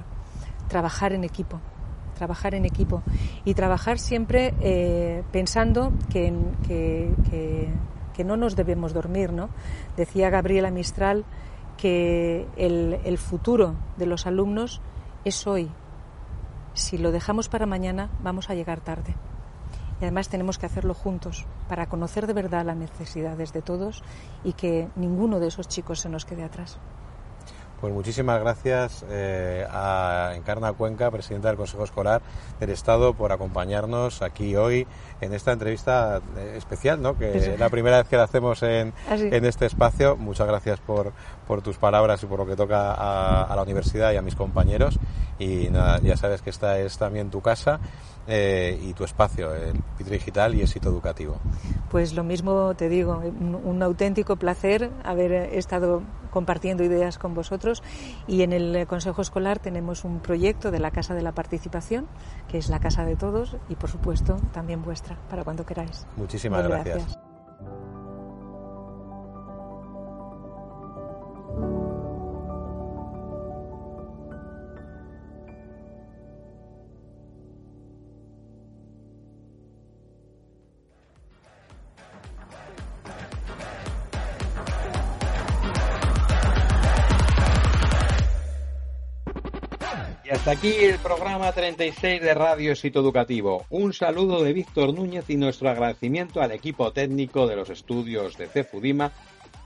Trabajar 0.67 1.13
en 1.13 1.23
equipo, 1.23 1.59
trabajar 2.15 2.55
en 2.55 2.65
equipo 2.65 3.03
y 3.45 3.53
trabajar 3.53 3.99
siempre 3.99 4.53
eh, 4.61 5.23
pensando 5.31 5.91
que, 6.09 6.33
que, 6.67 8.23
no 8.23 8.37
nos 8.37 8.55
debemos 8.55 8.93
dormir, 8.93 9.33
¿no? 9.33 9.49
Decía 9.97 10.29
Gabriela 10.29 10.71
Mistral 10.71 11.25
que 11.75 12.47
el, 12.55 12.99
el 13.03 13.17
futuro 13.17 13.75
de 13.97 14.05
los 14.05 14.25
alumnos 14.25 14.81
es 15.25 15.45
hoy. 15.45 15.69
Si 16.73 16.97
lo 16.97 17.11
dejamos 17.11 17.49
para 17.49 17.65
mañana, 17.65 18.09
vamos 18.21 18.49
a 18.49 18.55
llegar 18.55 18.79
tarde 18.79 19.15
y 19.99 20.03
además 20.03 20.29
tenemos 20.29 20.57
que 20.57 20.65
hacerlo 20.65 20.93
juntos 20.93 21.45
para 21.67 21.87
conocer 21.87 22.27
de 22.27 22.33
verdad 22.33 22.65
las 22.65 22.77
necesidades 22.77 23.53
de 23.53 23.61
todos 23.61 24.03
y 24.43 24.53
que 24.53 24.89
ninguno 24.95 25.39
de 25.39 25.47
esos 25.47 25.67
chicos 25.67 25.99
se 25.99 26.09
nos 26.09 26.25
quede 26.25 26.43
atrás. 26.43 26.79
Pues 27.83 27.93
muchísimas 27.93 28.39
gracias 28.39 29.05
eh, 29.09 29.67
a 29.69 30.31
Encarna 30.37 30.71
Cuenca, 30.71 31.11
presidenta 31.11 31.49
del 31.49 31.57
Consejo 31.57 31.83
Escolar 31.83 32.21
del 32.57 32.69
Estado, 32.69 33.13
por 33.13 33.33
acompañarnos 33.33 34.21
aquí 34.21 34.55
hoy 34.55 34.87
en 35.19 35.33
esta 35.33 35.51
entrevista 35.51 36.21
eh, 36.37 36.53
especial, 36.55 37.01
¿no? 37.01 37.17
que 37.17 37.35
es 37.35 37.59
la 37.59 37.67
primera 37.67 37.97
vez 37.97 38.07
que 38.07 38.15
la 38.15 38.23
hacemos 38.23 38.63
en, 38.63 38.93
en 39.09 39.43
este 39.43 39.65
espacio. 39.65 40.15
Muchas 40.15 40.47
gracias 40.47 40.79
por, 40.79 41.11
por, 41.45 41.61
tus 41.61 41.77
palabras 41.77 42.23
y 42.23 42.25
por 42.25 42.39
lo 42.39 42.45
que 42.45 42.55
toca 42.55 42.93
a, 42.93 43.43
a 43.43 43.53
la 43.53 43.63
universidad 43.63 44.13
y 44.13 44.15
a 44.15 44.21
mis 44.21 44.35
compañeros. 44.35 44.97
Y 45.37 45.67
nada, 45.69 45.99
ya 46.01 46.15
sabes 46.15 46.41
que 46.41 46.51
esta 46.51 46.79
es 46.79 46.97
también 46.97 47.31
tu 47.31 47.41
casa. 47.41 47.81
Eh, 48.25 48.79
y 48.81 48.93
tu 48.93 49.03
espacio, 49.03 49.53
el 49.53 49.77
Pitri 49.97 50.13
Digital 50.13 50.55
y 50.55 50.61
Éxito 50.61 50.89
Educativo. 50.89 51.35
Pues 51.89 52.13
lo 52.13 52.23
mismo 52.23 52.73
te 52.75 52.87
digo, 52.87 53.21
un, 53.21 53.83
auténtico 53.83 54.37
placer 54.37 54.91
haber 55.03 55.33
estado 55.33 56.03
compartiendo 56.31 56.83
ideas 56.83 57.17
con 57.17 57.33
vosotros 57.33 57.83
y 58.25 58.43
en 58.43 58.53
el 58.53 58.87
Consejo 58.87 59.21
Escolar 59.21 59.59
tenemos 59.59 60.05
un 60.05 60.19
proyecto 60.19 60.71
de 60.71 60.79
la 60.79 60.91
Casa 60.91 61.13
de 61.13 61.21
la 61.21 61.33
Participación, 61.33 62.07
que 62.47 62.57
es 62.57 62.69
la 62.69 62.79
casa 62.79 63.03
de 63.03 63.17
todos 63.17 63.57
y 63.67 63.75
por 63.75 63.89
supuesto 63.89 64.37
también 64.53 64.81
vuestra, 64.83 65.17
para 65.29 65.43
cuando 65.43 65.65
queráis. 65.65 66.07
Muchísimas 66.15 66.65
gracias. 66.65 67.17
Hasta 90.33 90.51
aquí 90.51 90.73
el 90.73 90.97
programa 90.97 91.51
36 91.51 92.19
de 92.19 92.33
Radio 92.33 92.71
Éxito 92.71 93.01
Educativo. 93.01 93.67
Un 93.69 93.93
saludo 93.93 94.41
de 94.41 94.51
Víctor 94.51 94.91
Núñez 94.91 95.29
y 95.29 95.37
nuestro 95.37 95.69
agradecimiento 95.69 96.41
al 96.41 96.51
equipo 96.51 96.91
técnico 96.91 97.45
de 97.45 97.55
los 97.55 97.69
estudios 97.69 98.35
de 98.37 98.47
CEFUDIMA, 98.47 99.11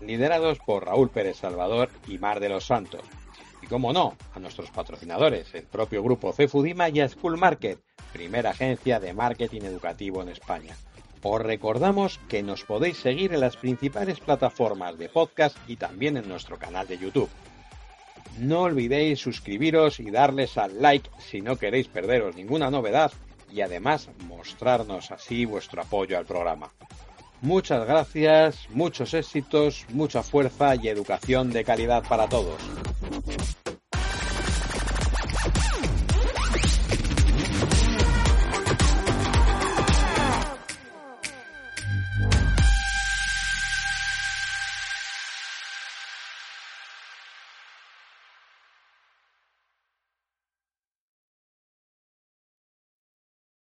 liderados 0.02 0.60
por 0.60 0.86
Raúl 0.86 1.10
Pérez 1.10 1.38
Salvador 1.38 1.90
y 2.10 2.18
Mar 2.18 2.42
de 2.42 2.50
los 2.50 2.66
Santos. 2.66 3.02
Y 3.62 3.68
como 3.68 3.94
no, 3.94 4.18
a 4.36 4.40
nuestros 4.40 4.70
patrocinadores, 4.70 5.56
el 5.56 5.64
propio 5.64 6.04
grupo 6.04 6.34
CEFUDIMA 6.34 6.90
y 6.90 7.00
a 7.00 7.08
School 7.08 7.38
Market, 7.38 7.80
primera 8.12 8.50
agencia 8.50 9.00
de 9.00 9.14
marketing 9.14 9.62
educativo 9.62 10.22
en 10.22 10.30
España. 10.30 10.76
Os 11.24 11.42
recordamos 11.42 12.20
que 12.28 12.44
nos 12.44 12.66
podéis 12.66 12.98
seguir 12.98 13.34
en 13.34 13.40
las 13.40 13.56
principales 13.56 14.20
plataformas 14.20 14.98
de 14.98 15.08
podcast 15.08 15.58
y 15.70 15.78
también 15.78 16.18
en 16.18 16.28
nuestro 16.28 16.58
canal 16.58 16.88
de 16.88 16.98
YouTube. 16.98 17.30
No 18.40 18.62
olvidéis 18.62 19.20
suscribiros 19.20 20.00
y 20.00 20.12
darles 20.12 20.58
al 20.58 20.82
like 20.82 21.10
si 21.20 21.42
no 21.42 21.56
queréis 21.56 21.88
perderos 21.88 22.36
ninguna 22.36 22.70
novedad 22.70 23.12
y 23.52 23.62
además 23.62 24.10
mostrarnos 24.28 25.12
así 25.12 25.46
vuestro 25.46 25.82
apoyo 25.82 26.18
al 26.18 26.26
programa. 26.26 26.72
Muchas 27.42 27.86
gracias, 27.88 28.68
muchos 28.70 29.14
éxitos, 29.14 29.86
mucha 29.90 30.24
fuerza 30.24 30.76
y 30.76 30.88
educación 30.88 31.52
de 31.52 31.64
calidad 31.64 32.04
para 32.08 32.28
todos. 32.28 32.60